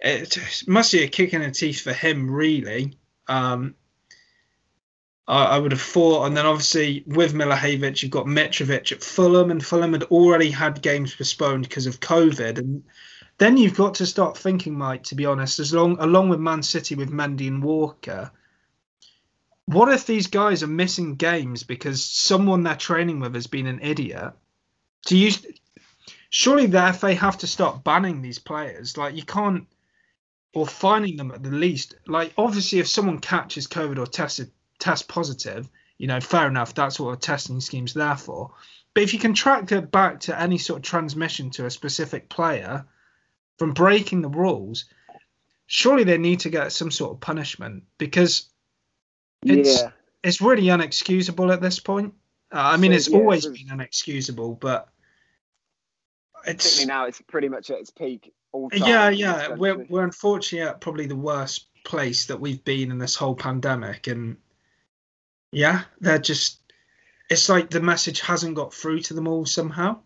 [0.00, 2.92] It must be a kick in the teeth for him, really.
[3.26, 3.74] Um,
[5.26, 9.50] I, I would have thought, and then obviously with Milojevic, you've got Mitrovic at Fulham,
[9.50, 12.84] and Fulham had already had games postponed because of COVID, and
[13.38, 15.04] then you've got to start thinking, Mike.
[15.04, 18.30] To be honest, as long along with Man City with Mendy and Walker,
[19.68, 23.80] what if these guys are missing games because someone they're training with has been an
[23.82, 24.32] idiot?
[25.04, 25.30] Do you?
[26.30, 28.96] Surely the FA have to start banning these players.
[28.96, 29.66] Like you can't,
[30.54, 31.96] or finding them at the least.
[32.06, 36.72] Like obviously, if someone catches COVID or tested test positive, you know, fair enough.
[36.72, 38.54] That's what a testing scheme's there for.
[38.94, 42.30] But if you can track it back to any sort of transmission to a specific
[42.30, 42.86] player
[43.58, 44.86] from breaking the rules,
[45.66, 48.48] surely they need to get some sort of punishment because
[49.42, 49.90] it's yeah,
[50.22, 52.14] it's really unexcusable at this point.
[52.52, 54.88] Uh, I mean, So, it's yeah, always been unexcusable, but
[56.46, 58.32] it's Particularly now, it's pretty much at its peak.
[58.52, 59.48] All time yeah, yeah.
[59.54, 64.06] We're we're unfortunately at probably the worst place that we've been in this whole pandemic,
[64.06, 64.36] and
[65.52, 66.60] yeah, they're just.
[67.30, 70.00] It's like the message hasn't got through to them all somehow,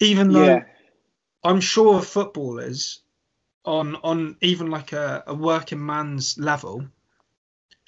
[0.00, 0.64] even though yeah,
[1.42, 3.00] I'm sure footballers
[3.64, 6.86] on on even like a, a working man's level,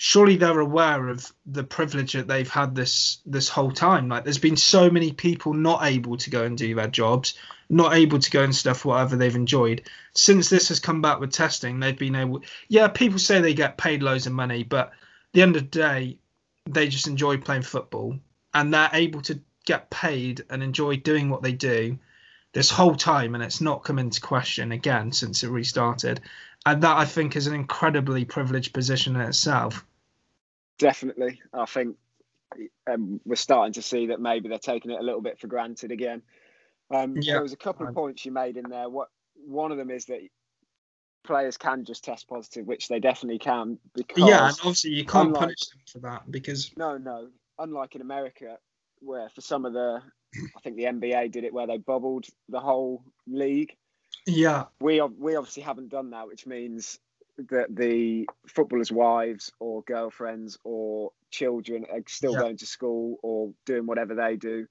[0.02, 4.08] surely they're aware of the privilege that they've had this this whole time.
[4.08, 7.34] Like there's been so many people not able to go and do their jobs,
[7.68, 9.82] not able to go and stuff whatever they've enjoyed.
[10.14, 13.76] Since this has come back with testing, they've been able yeah, people say they get
[13.76, 14.92] paid loads of money, but at
[15.34, 16.16] the end of the day,
[16.64, 18.18] they just enjoy playing football
[18.54, 21.98] and they're able to get paid and enjoy doing what they do
[22.54, 26.20] this whole time and it's not come into question again since it restarted
[26.66, 29.84] and that i think is an incredibly privileged position in itself
[30.80, 31.40] definitely.
[31.54, 31.96] I think
[32.90, 35.92] um, we're starting to see that maybe they're taking it a little bit for granted
[35.92, 36.22] again.
[36.90, 37.34] Um, Yeah.
[37.34, 38.88] There was a couple of points you made in there.
[38.88, 39.08] What
[39.46, 40.20] one of them is that
[41.22, 43.78] players can just test positive, which they definitely can.
[43.94, 47.28] Because yeah and obviously you can't unlike- punish them for that because no, no,
[47.58, 48.56] unlike in America,
[49.00, 50.02] where for some of the,
[50.34, 53.76] I think the NBA did it where they bubbled the whole league.
[54.26, 56.98] yeah we we obviously haven't done that, which means
[57.38, 62.40] that the footballers' wives or girlfriends or children are still Yeah.
[62.40, 64.66] going to school or doing whatever they do.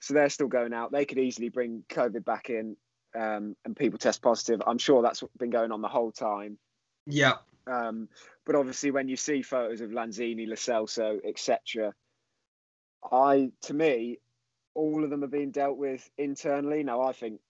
[0.00, 0.92] So they're still going out.
[0.92, 2.76] They could easily bring COVID back in,
[3.14, 4.62] um, and people test positive.
[4.66, 6.58] I'm sure that's been going on the whole time.
[7.06, 8.08] yeah Um,
[8.44, 11.94] but obviously, when you see photos of Lanzini, Lo Celso, etc.,
[13.10, 14.18] I to me,
[14.74, 16.82] all of them are being dealt with internally.
[16.82, 17.40] Now, I think,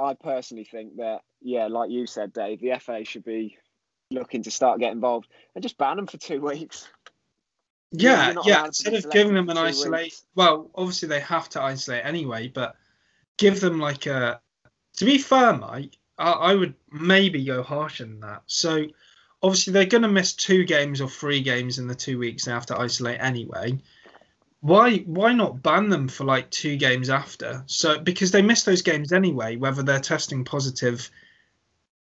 [0.00, 3.58] I personally think that, yeah, like you said, Dave, the FA should be
[4.10, 6.88] looking to start getting involved and just ban them for two weeks.
[7.92, 10.22] Yeah yeah instead of giving them an isolate weeks.
[10.36, 12.76] well obviously they have to isolate anyway but
[13.36, 14.40] give them like a
[14.98, 18.86] to be fair mike i, I would maybe go harsher than that so
[19.42, 22.52] obviously they're going to miss two games or three games in the two weeks they
[22.52, 23.76] have to isolate anyway
[24.60, 28.82] why why not ban them for like two games after so because they miss those
[28.82, 31.10] games anyway whether they're testing positive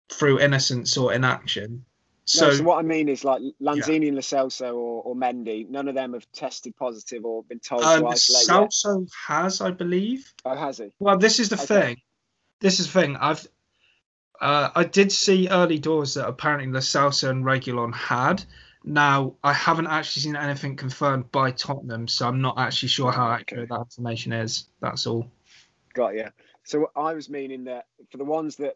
[0.08, 1.84] through innocence or inaction
[2.26, 5.68] So, so, so what I mean is like Lanzini and Lo Celso or, or Mendy,
[5.68, 8.74] none of them have tested positive or been told um, to isolate yet.
[9.26, 10.92] Has i believe Oh, has he?
[10.98, 11.66] Well, this is the Okay.
[11.66, 11.96] thing.
[12.60, 13.16] This is the thing.
[13.16, 13.46] I've
[14.40, 18.44] uh, I did see early doors that apparently Celso and Reguilón had.
[18.84, 23.30] Now I haven't actually seen anything confirmed by Tottenham, so I'm not actually sure how
[23.30, 24.68] accurate that information is.
[24.80, 25.30] That's all.
[25.94, 26.26] Got you.
[26.64, 28.74] So I was meaning that for the ones that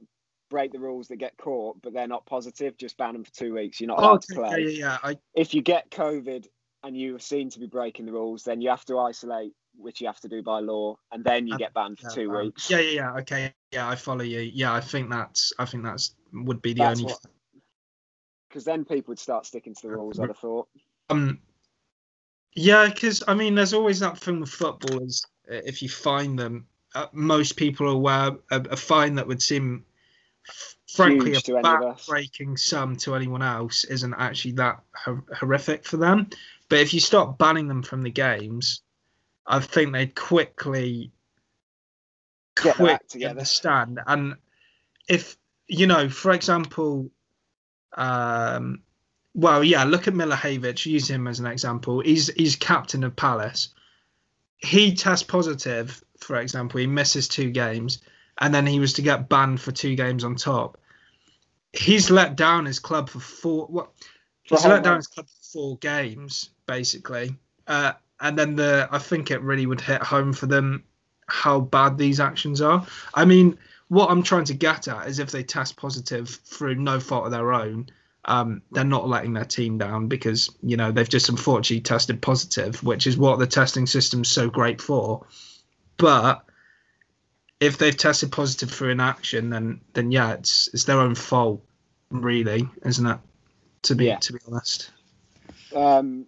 [0.51, 3.55] break the rules that get caught, but they're not positive, just ban them for two
[3.55, 3.81] weeks.
[3.81, 4.63] You're not allowed to Oh, yeah, play.
[4.65, 4.99] yeah, yeah.
[5.03, 6.47] I, If you get COVID
[6.83, 10.01] and you are seen to be breaking the rules, then you have to isolate, which
[10.01, 12.31] you have to do by law, and then you Um, get banned for yeah, two
[12.31, 12.71] um, weeks.
[12.71, 13.13] Yeah, yeah, yeah.
[13.21, 14.41] Okay, yeah, I follow you.
[14.41, 15.53] Yeah, I think that's.
[15.59, 17.15] I think that's would be the That's only.
[18.49, 20.19] Because then people would start sticking to the rules.
[20.19, 20.69] I'd have thought.
[21.09, 21.39] Um,
[22.55, 25.25] yeah, because I mean, there's always that thing with footballers.
[25.51, 29.43] uh, if you find them, uh, most people are aware a, a fine that would
[29.43, 29.85] seem,
[30.89, 36.29] frankly, Huge a back-breaking sum to anyone else isn't actually that hor- horrific for them.
[36.69, 38.83] But if you start banning them from the games,
[39.47, 41.11] I think they'd quickly
[42.63, 43.31] Get quick together.
[43.31, 44.01] understand.
[44.07, 44.35] And
[45.09, 45.37] if
[45.67, 47.11] you know, for example,
[47.97, 48.83] um,
[49.35, 50.87] well, yeah, look at Milojevic.
[50.87, 52.01] Use him as an example.
[52.01, 53.71] He's he's captain of Palace.
[54.59, 56.81] He tests positive, for example.
[56.81, 58.03] He misses two games,
[58.41, 60.79] and then he was to get banned for two games on top.
[61.73, 63.67] He's let down his club for four.
[63.67, 63.91] What?
[64.43, 67.37] He's let down his club for four games, basically.
[67.67, 70.85] Uh, and then the I think it really would hit home for them
[71.29, 72.85] how bad these actions are.
[73.15, 73.57] I mean,
[73.89, 77.31] what I'm trying to get at is if they test positive through no fault of
[77.33, 77.89] their own,
[78.25, 82.83] um, they're not letting their team down because you know they've just unfortunately tested positive,
[82.83, 85.27] which is what the testing system's so great for.
[85.97, 86.45] But
[87.61, 91.63] if they've tested positive through inaction, then then yeah, it's it's their own fault,
[92.11, 93.19] really, isn't it?
[93.83, 94.19] To be Yeah.
[94.19, 94.91] to be honest.
[95.75, 96.27] Um,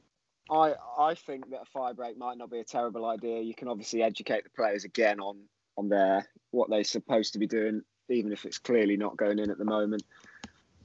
[0.50, 3.40] I I think that a fire break might not be a terrible idea.
[3.40, 5.38] You can obviously educate the players again on
[5.76, 9.50] on their what they're supposed to be doing, even if it's clearly not going in
[9.50, 10.04] at the moment.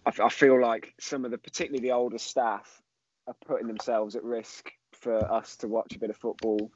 [0.06, 2.82] I feel like some of the, particularly the older staff,
[3.28, 6.72] are putting themselves at risk for us to watch a bit of football.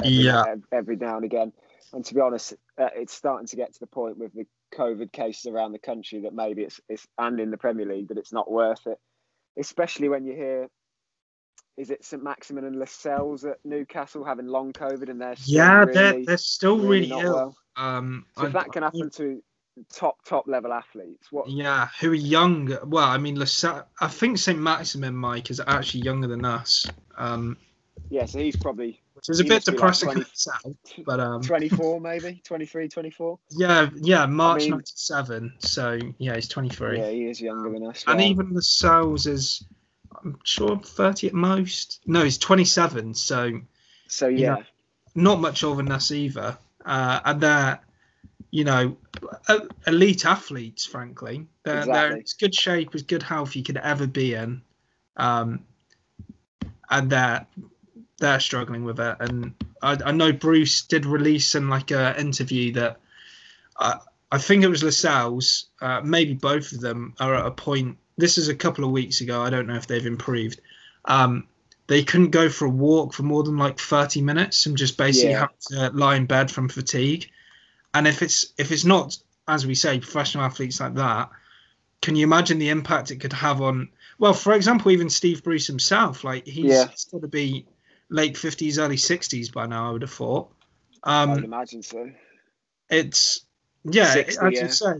[0.00, 0.54] Every, Yeah.
[0.70, 1.52] every now and again.
[1.92, 5.12] And to be honest, uh, it's starting to get to the point with the COVID
[5.12, 8.32] cases around the country that maybe it's, it's and in the Premier League that it's
[8.32, 8.98] not worth it
[9.58, 10.68] especially when you hear
[11.76, 15.78] is it St Maximin and Lascelles at Newcastle having long COVID and they're still Yeah,
[15.80, 17.34] really, they're they're still really, not ill.
[17.34, 17.56] well.
[17.76, 19.42] Um, So if that can happen to
[19.92, 21.48] top top level athletes, what?
[21.48, 22.76] Yeah, who are young.
[22.84, 24.58] Well, I mean, Lasa- I think St.
[24.58, 26.86] Maximin Mike is actually younger than us,
[27.16, 27.56] um,
[28.10, 30.76] Yeah, so he's probably which is a bit be like depressing 20 in itself.
[31.04, 35.54] But um, 24 maybe 23 24 yeah, yeah, March mean- '97.
[35.58, 38.24] So yeah, he's 23, yeah he is younger than us and wow.
[38.24, 39.64] even Lascelles is,
[40.22, 42.00] I'm sure 30 at most.
[42.06, 43.14] No, he's 27.
[43.14, 43.60] So
[44.10, 44.62] so yeah.
[45.14, 46.58] not much older than us either.
[46.84, 47.80] Uh, and they're,
[48.50, 48.96] you know,
[49.86, 51.46] elite athletes, frankly.
[51.62, 52.22] They're, they're Exactly.
[52.22, 54.62] as good shape, as good health you could ever be in.
[55.16, 55.64] Um,
[56.90, 57.46] and they're,
[58.20, 59.16] they're struggling with it.
[59.20, 62.98] And I, I know Bruce did release in like a interview that
[63.76, 63.96] uh,
[64.30, 67.96] I think it was Lascelles, uh, maybe both of them are at a point.
[68.16, 69.42] This is a couple of weeks ago.
[69.42, 70.60] I don't know if they've improved.
[71.06, 71.48] Um,
[71.86, 75.32] they couldn't go for a walk for more than like 30 minutes and just basically
[75.32, 75.40] Yeah.
[75.40, 77.28] have to lie in bed from fatigue.
[77.94, 79.16] And if it's if it's not,
[79.48, 81.30] as we say, professional athletes like that,
[82.02, 83.88] can you imagine the impact it could have on?
[84.18, 86.86] Well, for example, even Steve Bruce himself, like he's, Yeah.
[86.88, 87.66] he's got to be
[88.10, 89.88] late 50s, early 60s by now.
[89.88, 90.52] I would have thought.
[91.02, 92.10] I would Um, imagine so
[92.90, 93.46] it's
[93.84, 94.62] yeah, 60, as yeah.
[94.62, 94.92] you say,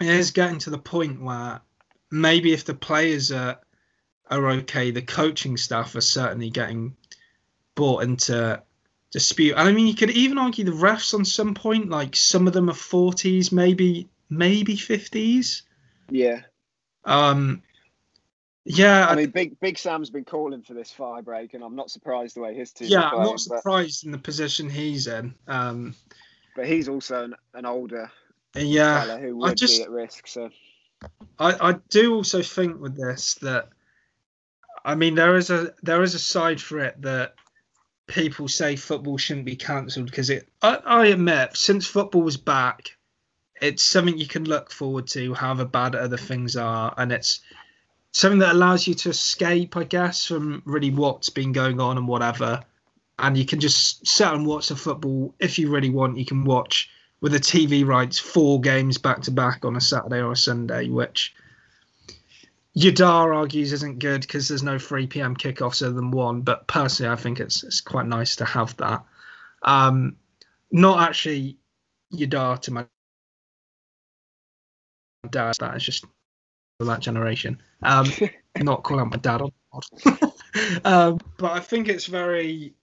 [0.00, 1.60] it is getting to the point where
[2.10, 3.60] maybe if the players are
[4.30, 6.96] are okay, the coaching staff are certainly getting
[7.74, 8.62] brought into
[9.10, 9.54] dispute.
[9.56, 12.54] And I mean, you could even argue the refs on some point, like some of
[12.54, 15.62] them are forties, maybe maybe fifties.
[16.10, 16.40] yeah
[17.04, 17.62] Um,
[18.64, 21.90] yeah, I mean big big Sam's been calling for this fire break and I'm not
[21.90, 24.70] surprised the way his team yeah, are I'm playing, not but, surprised in the position
[24.70, 25.34] he's in.
[25.48, 25.94] Um,
[26.54, 28.10] but he's also an, an older
[28.54, 30.50] yeah, who I would just- be at risk so
[31.38, 33.70] I, I do also think with this that
[34.84, 37.34] I mean there is a there is a side for it that
[38.06, 42.96] people say football shouldn't be cancelled because it I, I admit since football was back
[43.60, 47.40] it's something you can look forward to however bad other things are and it's
[48.12, 52.06] something that allows you to escape I guess from really what's been going on and
[52.06, 52.62] whatever
[53.18, 56.44] and you can just sit and watch the football if you really want you can
[56.44, 56.90] watch
[57.22, 60.88] with the TV rights four games back to back on a Saturday or a Sunday,
[60.88, 61.34] which
[62.76, 65.36] Yadar argues isn't good because there's no 3 p.m.
[65.36, 66.42] kickoffs other than one.
[66.42, 69.04] But personally, I think it's it's quite nice to have that.
[69.62, 70.16] Um,
[70.72, 71.58] not actually
[72.12, 72.86] Yadar to my
[75.30, 75.54] dad.
[75.60, 76.04] That is just
[76.78, 77.62] for that generation.
[77.82, 78.10] Um,
[78.56, 79.52] not call out my dad on.
[80.84, 82.74] um, but I think it's very,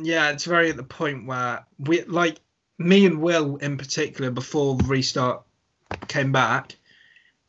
[0.00, 2.40] yeah, it's very at the point where we like
[2.78, 5.42] me and Will in particular before restart
[6.08, 6.76] came back,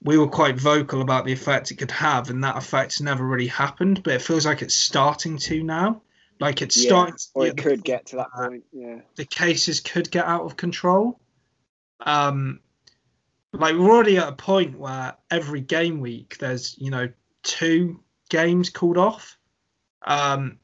[0.03, 3.47] we were quite vocal about the effect it could have, and that effect's never really
[3.47, 4.03] happened.
[4.03, 6.01] But it feels like it's starting to now.
[6.39, 7.15] Like it's yeah starting.
[7.15, 10.55] To or it could get to that point yeah The cases could get out of
[10.55, 11.19] control.
[11.99, 12.59] Um,
[13.53, 17.09] like we're already at a point where every game week there's you know
[17.43, 19.37] two games called off.
[20.05, 20.59] Um,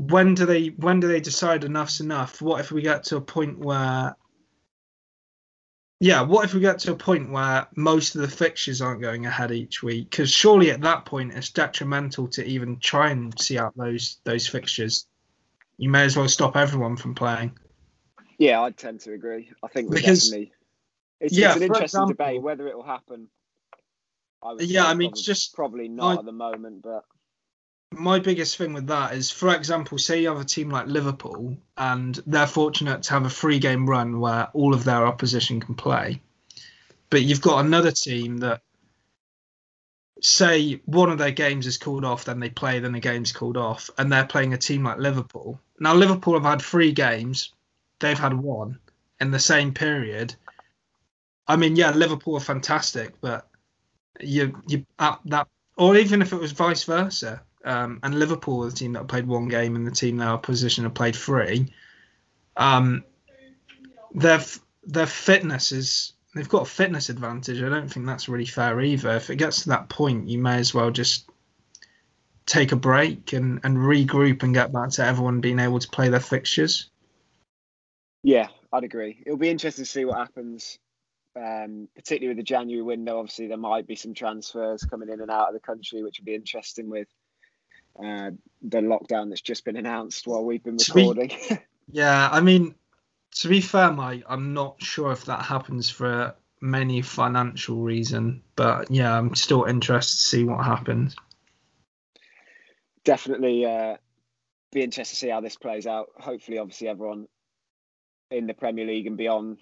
[0.00, 2.40] when do they when do they decide enough's enough?
[2.40, 4.14] What if we get to a point where
[6.00, 9.26] yeah, what if we get to a point where most of the fixtures aren't going
[9.26, 10.10] ahead each week?
[10.10, 14.46] Because surely at that point it's detrimental to even try and see out those those
[14.46, 15.06] fixtures.
[15.76, 17.58] You may as well stop everyone from playing.
[18.38, 20.52] yeah I'd tend to agree I think we Because- definitely
[21.20, 23.28] it's, yeah, it's an interesting example- debate whether it will happen
[24.42, 27.04] I would Yeah, I mean, probably, just probably not at the moment but
[27.92, 31.56] my biggest thing with that is, for example, say you have a team like Liverpool
[31.76, 35.74] and they're fortunate to have a three game run where all of their opposition can
[35.74, 36.20] play.
[37.10, 38.60] But you've got another team that,
[40.20, 43.56] say, one of their games is called off, then they play, then the game's called
[43.56, 45.58] off, and they're playing a team like Liverpool.
[45.80, 47.54] Now, Liverpool have had three games,
[48.00, 48.78] they've had one
[49.20, 50.34] in the same period.
[51.48, 53.48] I mean, yeah, Liverpool are fantastic, but
[54.20, 58.70] you you at that or even if it was vice versa, um, and Liverpool are
[58.70, 61.72] the team that played one game and the team in their opposition have played three,
[62.56, 63.04] um,
[64.12, 64.40] their
[64.84, 67.62] their fitness is they've got a fitness advantage.
[67.62, 69.10] I don't think that's really fair either.
[69.10, 71.30] If it gets to that point, you may as well just
[72.46, 76.08] take a break and, and regroup and get back to everyone being able to play
[76.08, 76.90] their fixtures.
[78.22, 79.22] Yeah, I'd agree.
[79.24, 80.78] It'll be interesting to see what happens,
[81.36, 83.18] um, particularly with the January window.
[83.18, 86.26] Obviously, there might be some transfers coming in and out of the country, which would
[86.26, 87.08] be interesting with
[87.98, 88.30] uh,
[88.62, 91.32] the lockdown that's just been announced while we've been To be- recording.
[91.90, 92.74] Yeah, I mean,
[93.36, 98.90] to be fair, Mike, I'm not sure if that happens for many financial reason, but
[98.90, 101.16] yeah, I'm still interested to see what happens.
[103.04, 103.96] Definitely uh,
[104.70, 106.08] be interested to see how this plays out.
[106.18, 107.26] Hopefully, obviously, everyone
[108.30, 109.56] in the Premier League and beyond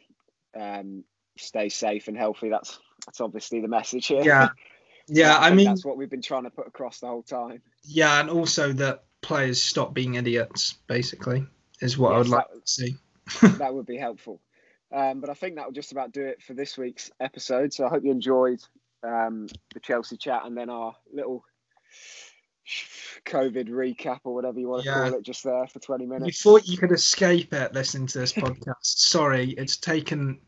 [0.58, 1.04] um,
[1.38, 2.48] stay safe and healthy.
[2.48, 4.22] That's that's obviously the message here.
[4.22, 4.48] Yeah,
[5.08, 5.38] yeah.
[5.38, 7.62] I, think mean, that's what we've been trying to put across the whole time.
[7.84, 10.74] yeah, and also that players stop being idiots.
[10.86, 11.46] Basically,
[11.80, 12.96] is what I would like that- to see.
[13.58, 14.40] that would be helpful.
[14.94, 17.72] Um, but I think that will just about do it for this week's episode.
[17.72, 18.60] So I hope you enjoyed
[19.02, 21.44] um, the Chelsea chat and then our little
[23.26, 25.08] COVID recap or whatever you want to Yeah.
[25.08, 26.26] call it just there for 20 minutes.
[26.26, 28.74] You thought you could escape it listening to this podcast.
[28.82, 30.38] Sorry, it's taken.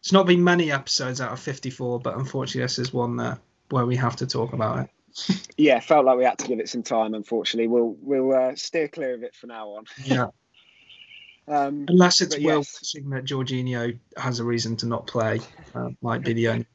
[0.00, 3.38] It's not been many episodes out of 54, but unfortunately, this is one that
[3.70, 4.90] where we have to talk about it.
[5.56, 7.14] Yeah, felt like we had to give it some time.
[7.14, 9.84] Unfortunately, we'll we'll uh, steer clear of it for now on.
[10.04, 10.28] Yeah,
[11.48, 12.78] Um, unless it's Will yes.
[12.80, 15.40] wishing that Jorginho has a reason to not play,
[15.74, 16.66] uh, might be the only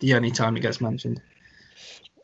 [0.00, 1.22] the only time it gets mentioned.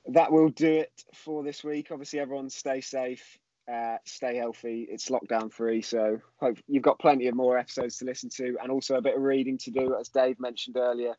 [0.09, 1.89] that will do it for this week.
[1.91, 3.39] Obviously, everyone stay safe,
[3.73, 4.87] uh, stay healthy.
[4.91, 8.71] It's lockdown free, so hope you've got plenty of more episodes to listen to, and
[8.71, 9.97] also a bit of reading to do.
[9.99, 11.15] As Dave mentioned earlier,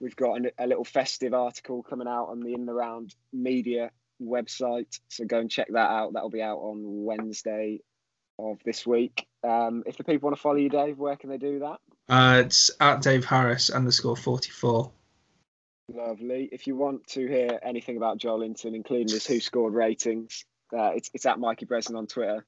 [0.00, 3.90] we've got an, a little festive article coming out on the In the Round Media
[4.22, 6.12] website, so go and check that out.
[6.12, 7.80] That'll be out on Wednesday
[8.38, 9.26] of this week.
[9.42, 11.78] Um, if the people want to follow you, Dave, where can they do that?
[12.08, 14.90] Uh, it's at Dave Harris underscore 44.
[15.88, 16.48] Lovely.
[16.52, 21.26] If you want to hear anything about Joelinton, including his WhoScored ratings, uh, it's, it's
[21.26, 22.44] at Mikey Breslin on Twitter.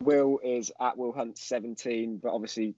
[0.00, 2.74] Will is at Will Hunt 17, but obviously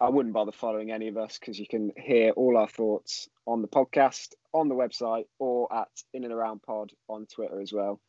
[0.00, 3.62] I wouldn't bother following any of us because you can hear all our thoughts on
[3.62, 8.00] the podcast, on the website, or at In and Around Pod on Twitter as well.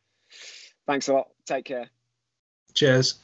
[0.86, 1.28] Thanks a lot.
[1.46, 1.88] Take care.
[2.74, 3.14] Cheers.